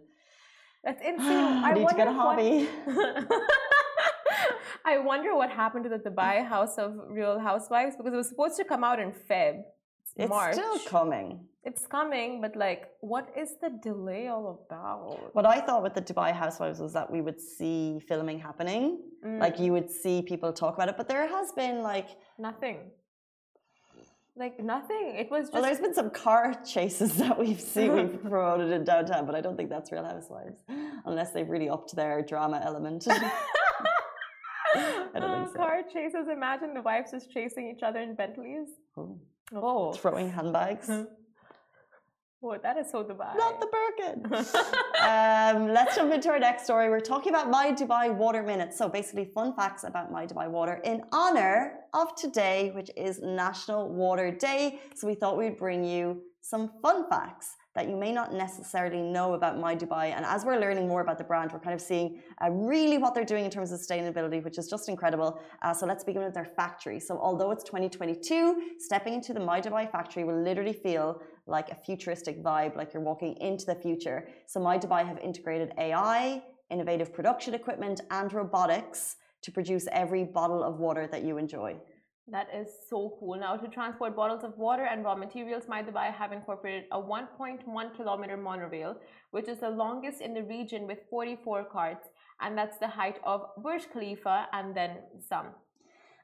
That's 0.86 1.02
insane. 1.10 1.64
I 1.68 1.72
need 1.76 1.88
to 1.88 1.96
get 2.02 2.08
a 2.08 2.12
what- 2.12 2.38
hobby. 2.38 2.68
I 4.92 4.98
wonder 4.98 5.34
what 5.34 5.50
happened 5.50 5.84
to 5.84 5.90
the 5.96 5.98
Dubai 6.08 6.34
House 6.54 6.76
of 6.84 6.90
Real 7.08 7.38
Housewives 7.38 7.96
because 7.96 8.12
it 8.12 8.16
was 8.24 8.28
supposed 8.28 8.56
to 8.58 8.64
come 8.64 8.84
out 8.84 8.98
in 9.00 9.12
Feb. 9.28 9.54
It's 10.16 10.30
March. 10.30 10.54
still 10.54 10.78
coming. 10.80 11.40
It's 11.64 11.86
coming, 11.86 12.40
but 12.40 12.54
like, 12.56 12.90
what 13.00 13.30
is 13.36 13.50
the 13.62 13.70
delay 13.82 14.28
all 14.28 14.64
about? 14.66 15.34
What 15.34 15.46
I 15.46 15.60
thought 15.60 15.82
with 15.82 15.94
the 15.94 16.02
Dubai 16.02 16.30
Housewives 16.32 16.78
was 16.78 16.92
that 16.92 17.10
we 17.10 17.20
would 17.20 17.40
see 17.40 18.00
filming 18.08 18.38
happening, 18.38 19.00
Mm, 19.24 19.40
like 19.40 19.58
you 19.58 19.72
would 19.72 19.90
see 19.90 20.20
people 20.20 20.52
talk 20.52 20.74
about 20.74 20.90
it, 20.90 20.96
but 20.98 21.08
there 21.08 21.26
has 21.26 21.50
been 21.52 21.80
like, 21.82 22.08
nothing. 22.38 22.76
Like 24.36 24.62
nothing. 24.62 25.14
It 25.22 25.30
was 25.30 25.44
just 25.44 25.52
well, 25.54 25.62
there's 25.62 25.80
been 25.80 25.94
some 25.94 26.10
car 26.10 26.52
chases 26.74 27.16
that 27.22 27.38
we've 27.38 27.60
seen 27.60 27.94
we've 27.96 28.20
promoted 28.22 28.70
in 28.76 28.84
downtown, 28.84 29.24
but 29.26 29.34
I 29.34 29.40
don't 29.40 29.56
think 29.56 29.70
that's 29.70 29.90
Real 29.92 30.04
Housewives, 30.04 30.58
unless 31.06 31.30
they've 31.30 31.48
really 31.48 31.70
upped 31.70 31.94
their 31.96 32.20
drama 32.22 32.60
element. 32.62 33.06
I 33.10 33.30
don't 35.20 35.44
think 35.44 35.52
so. 35.52 35.56
car 35.56 35.80
chases. 35.90 36.26
Imagine 36.30 36.74
the 36.74 36.82
wives 36.82 37.12
just 37.12 37.30
chasing 37.30 37.70
each 37.72 37.82
other 37.82 38.00
in 38.00 38.14
Bentleys. 38.16 38.68
Oh. 38.98 39.16
Oh. 39.52 39.92
throwing 39.92 40.30
handbags. 40.30 40.90
Oh, 42.46 42.58
that 42.62 42.76
is 42.76 42.90
so 42.90 43.02
Dubai. 43.02 43.34
Not 43.34 43.58
the 43.58 43.68
Birkin. 43.76 44.16
um, 45.10 45.72
let's 45.72 45.96
jump 45.96 46.12
into 46.12 46.28
our 46.28 46.38
next 46.38 46.64
story. 46.64 46.90
We're 46.90 47.00
talking 47.00 47.32
about 47.32 47.48
Mai 47.48 47.72
Dubai 47.72 48.14
Water 48.14 48.42
Minutes. 48.42 48.76
So, 48.76 48.86
basically, 48.86 49.30
fun 49.34 49.56
facts 49.56 49.84
about 49.84 50.12
Mai 50.12 50.26
Dubai 50.26 50.50
Water 50.50 50.78
in 50.84 51.00
honor 51.10 51.76
of 51.94 52.14
today, 52.16 52.70
which 52.74 52.90
is 52.98 53.20
National 53.22 53.88
Water 53.88 54.30
Day. 54.30 54.78
So, 54.94 55.06
we 55.06 55.14
thought 55.14 55.38
we'd 55.38 55.56
bring 55.56 55.84
you 55.84 56.20
some 56.44 56.70
fun 56.82 57.08
facts 57.08 57.56
that 57.74 57.88
you 57.88 57.96
may 57.96 58.12
not 58.12 58.34
necessarily 58.34 59.00
know 59.00 59.32
about 59.32 59.58
Mai 59.58 59.74
Dubai. 59.74 60.14
And 60.14 60.26
as 60.26 60.44
we're 60.44 60.60
learning 60.60 60.86
more 60.86 61.00
about 61.00 61.16
the 61.16 61.24
brand, 61.24 61.50
we're 61.52 61.58
kind 61.58 61.72
of 61.74 61.80
seeing 61.80 62.20
uh, 62.42 62.50
really 62.50 62.98
what 62.98 63.14
they're 63.14 63.30
doing 63.34 63.46
in 63.46 63.50
terms 63.50 63.72
of 63.72 63.80
sustainability, 63.80 64.44
which 64.44 64.58
is 64.58 64.68
just 64.68 64.90
incredible. 64.90 65.40
Uh, 65.62 65.72
so 65.72 65.86
let's 65.86 66.04
begin 66.04 66.22
with 66.22 66.34
their 66.34 66.44
factory. 66.44 67.00
So 67.00 67.18
although 67.18 67.50
it's 67.50 67.64
2022, 67.64 68.76
stepping 68.78 69.14
into 69.14 69.32
the 69.32 69.40
Mai 69.40 69.62
Dubai 69.62 69.90
factory 69.90 70.24
will 70.24 70.42
literally 70.42 70.74
feel 70.74 71.22
like 71.46 71.70
a 71.70 71.74
futuristic 71.74 72.42
vibe, 72.42 72.76
like 72.76 72.92
you're 72.92 73.02
walking 73.02 73.38
into 73.38 73.64
the 73.64 73.74
future. 73.74 74.28
So 74.46 74.60
Mai 74.60 74.78
Dubai 74.78 75.06
have 75.08 75.18
integrated 75.20 75.72
AI, 75.78 76.42
innovative 76.68 77.14
production 77.14 77.54
equipment, 77.54 78.02
and 78.10 78.30
robotics 78.30 79.16
to 79.40 79.50
produce 79.50 79.88
every 79.92 80.24
bottle 80.24 80.62
of 80.62 80.78
water 80.78 81.08
that 81.10 81.24
you 81.24 81.38
enjoy. 81.38 81.76
That 82.26 82.48
is 82.54 82.68
so 82.88 83.16
cool. 83.20 83.38
Now, 83.38 83.56
to 83.56 83.68
transport 83.68 84.16
bottles 84.16 84.44
of 84.44 84.56
water 84.56 84.84
and 84.84 85.04
raw 85.04 85.14
materials, 85.14 85.64
Mai 85.68 85.82
Dubai 85.82 86.10
have 86.10 86.32
incorporated 86.32 86.84
a 86.90 86.98
1.1 86.98 87.94
kilometer 87.94 88.36
monorail, 88.38 88.96
which 89.30 89.46
is 89.46 89.58
the 89.60 89.68
longest 89.68 90.22
in 90.22 90.32
the 90.32 90.42
region 90.42 90.86
with 90.86 91.00
44 91.10 91.64
carts, 91.64 92.08
and 92.40 92.56
that's 92.56 92.78
the 92.78 92.88
height 92.88 93.18
of 93.24 93.42
Burj 93.62 93.90
Khalifa 93.92 94.48
and 94.54 94.74
then 94.74 95.00
some. 95.28 95.48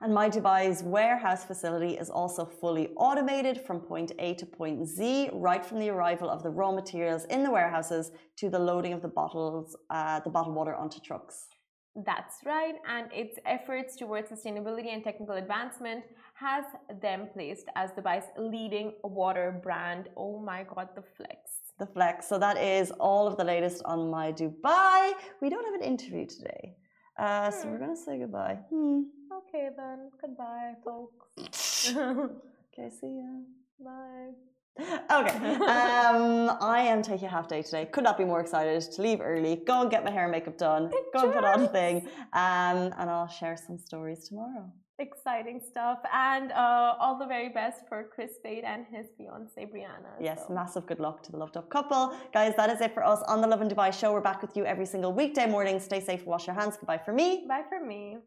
And 0.01 0.15
Mai 0.15 0.31
Dubai's 0.31 0.83
warehouse 0.83 1.45
facility 1.45 1.99
is 1.99 2.09
also 2.09 2.47
fully 2.47 2.89
automated 2.97 3.61
from 3.67 3.81
point 3.81 4.13
A 4.19 4.33
to 4.35 4.47
point 4.47 4.89
Z, 4.89 5.29
right 5.35 5.63
from 5.63 5.79
the 5.79 5.91
arrival 5.91 6.31
of 6.31 6.43
the 6.43 6.49
raw 6.49 6.73
materials 6.73 7.27
in 7.27 7.43
the 7.43 7.51
warehouses 7.51 8.11
to 8.39 8.49
the 8.49 8.59
loading 8.59 8.95
of 8.95 9.03
the 9.03 9.09
bottles, 9.09 9.77
uh, 9.91 10.21
the 10.21 10.31
bottled 10.31 10.57
water 10.57 10.75
onto 10.75 10.99
trucks. 11.01 11.49
That's 11.97 12.37
right, 12.47 12.77
and 12.89 13.13
its 13.13 13.39
efforts 13.45 13.97
towards 13.97 14.31
sustainability 14.31 14.93
and 14.95 15.03
technical 15.03 15.35
advancement 15.35 16.05
has 16.35 16.65
them 17.03 17.29
placed 17.35 17.67
as 17.75 17.91
Dubai's 17.91 18.27
leading 18.39 18.93
water 19.03 19.61
brand. 19.63 20.09
Oh 20.17 20.39
my 20.39 20.65
god, 20.73 20.91
the 20.95 21.03
flex. 21.03 21.39
The 21.81 21.87
flex. 21.87 22.29
So 22.29 22.39
that 22.39 22.57
is 22.57 22.93
all 22.93 23.27
of 23.27 23.37
the 23.37 23.45
latest 23.45 23.83
on 23.85 24.09
Mai 24.09 24.33
Dubai. 24.33 25.15
We 25.43 25.51
don't 25.51 25.65
have 25.65 25.75
an 25.75 25.83
interview 25.83 26.27
today. 26.27 26.77
Uh, 27.19 27.51
so 27.51 27.69
we're 27.69 27.79
going 27.79 27.95
to 27.95 28.01
say 28.01 28.19
goodbye. 28.19 28.59
Hmm. 28.71 29.03
Okay, 29.39 29.69
then. 29.77 30.11
Goodbye, 30.21 30.75
folks. 30.85 31.89
okay, 31.97 32.89
see 32.99 33.19
ya. 33.19 33.33
Bye. 33.85 34.31
Okay. 35.11 35.37
Um, 35.81 36.57
I 36.61 36.81
am 36.93 37.03
taking 37.03 37.27
a 37.27 37.31
half 37.31 37.49
day 37.49 37.63
today. 37.63 37.87
Could 37.87 38.05
not 38.05 38.17
be 38.17 38.25
more 38.25 38.41
excited 38.41 38.81
to 38.93 39.03
leave 39.03 39.21
early, 39.21 39.57
go 39.67 39.83
and 39.83 39.91
get 39.91 40.05
my 40.05 40.11
hair 40.11 40.25
and 40.25 40.33
makeup 40.33 40.59
done, 40.59 40.91
go 41.13 41.25
and 41.25 41.33
put 41.33 41.45
on 41.45 41.63
a 41.63 41.69
thing, 41.69 41.97
um, 42.33 42.79
and 42.99 43.11
I'll 43.11 43.29
share 43.29 43.57
some 43.57 43.79
stories 43.79 44.29
tomorrow. 44.29 44.71
Exciting 44.99 45.61
stuff. 45.71 45.99
And 46.13 46.53
uh, 46.53 46.95
all 47.01 47.19
the 47.19 47.27
very 47.27 47.49
best 47.49 47.81
for 47.89 48.09
Chris 48.15 48.33
Fade 48.43 48.65
and 48.65 48.85
his 48.95 49.07
fiancee, 49.17 49.67
Brianna. 49.73 50.13
Yes, 50.21 50.45
so. 50.47 50.55
massive 50.55 50.87
good 50.87 51.01
luck 51.01 51.23
to 51.25 51.33
the 51.33 51.39
loved 51.39 51.57
up 51.57 51.71
couple. 51.71 52.15
Guys, 52.35 52.55
that 52.57 52.69
is 52.71 52.81
it 52.83 52.93
for 52.93 53.05
us 53.05 53.23
on 53.27 53.41
the 53.41 53.47
Lovin 53.47 53.69
Dubai 53.69 53.93
show. 53.99 54.13
We're 54.13 54.21
back 54.21 54.43
with 54.43 54.57
you 54.57 54.65
every 54.67 54.87
single 54.87 55.13
weekday 55.13 55.47
morning. 55.47 55.81
Stay 55.81 56.01
safe, 56.01 56.27
wash 56.27 56.47
your 56.47 56.55
hands. 56.55 56.77
Goodbye 56.77 57.01
for 57.05 57.13
me. 57.13 57.47
Bye 57.49 57.65
for 57.71 57.81
me. 57.85 58.19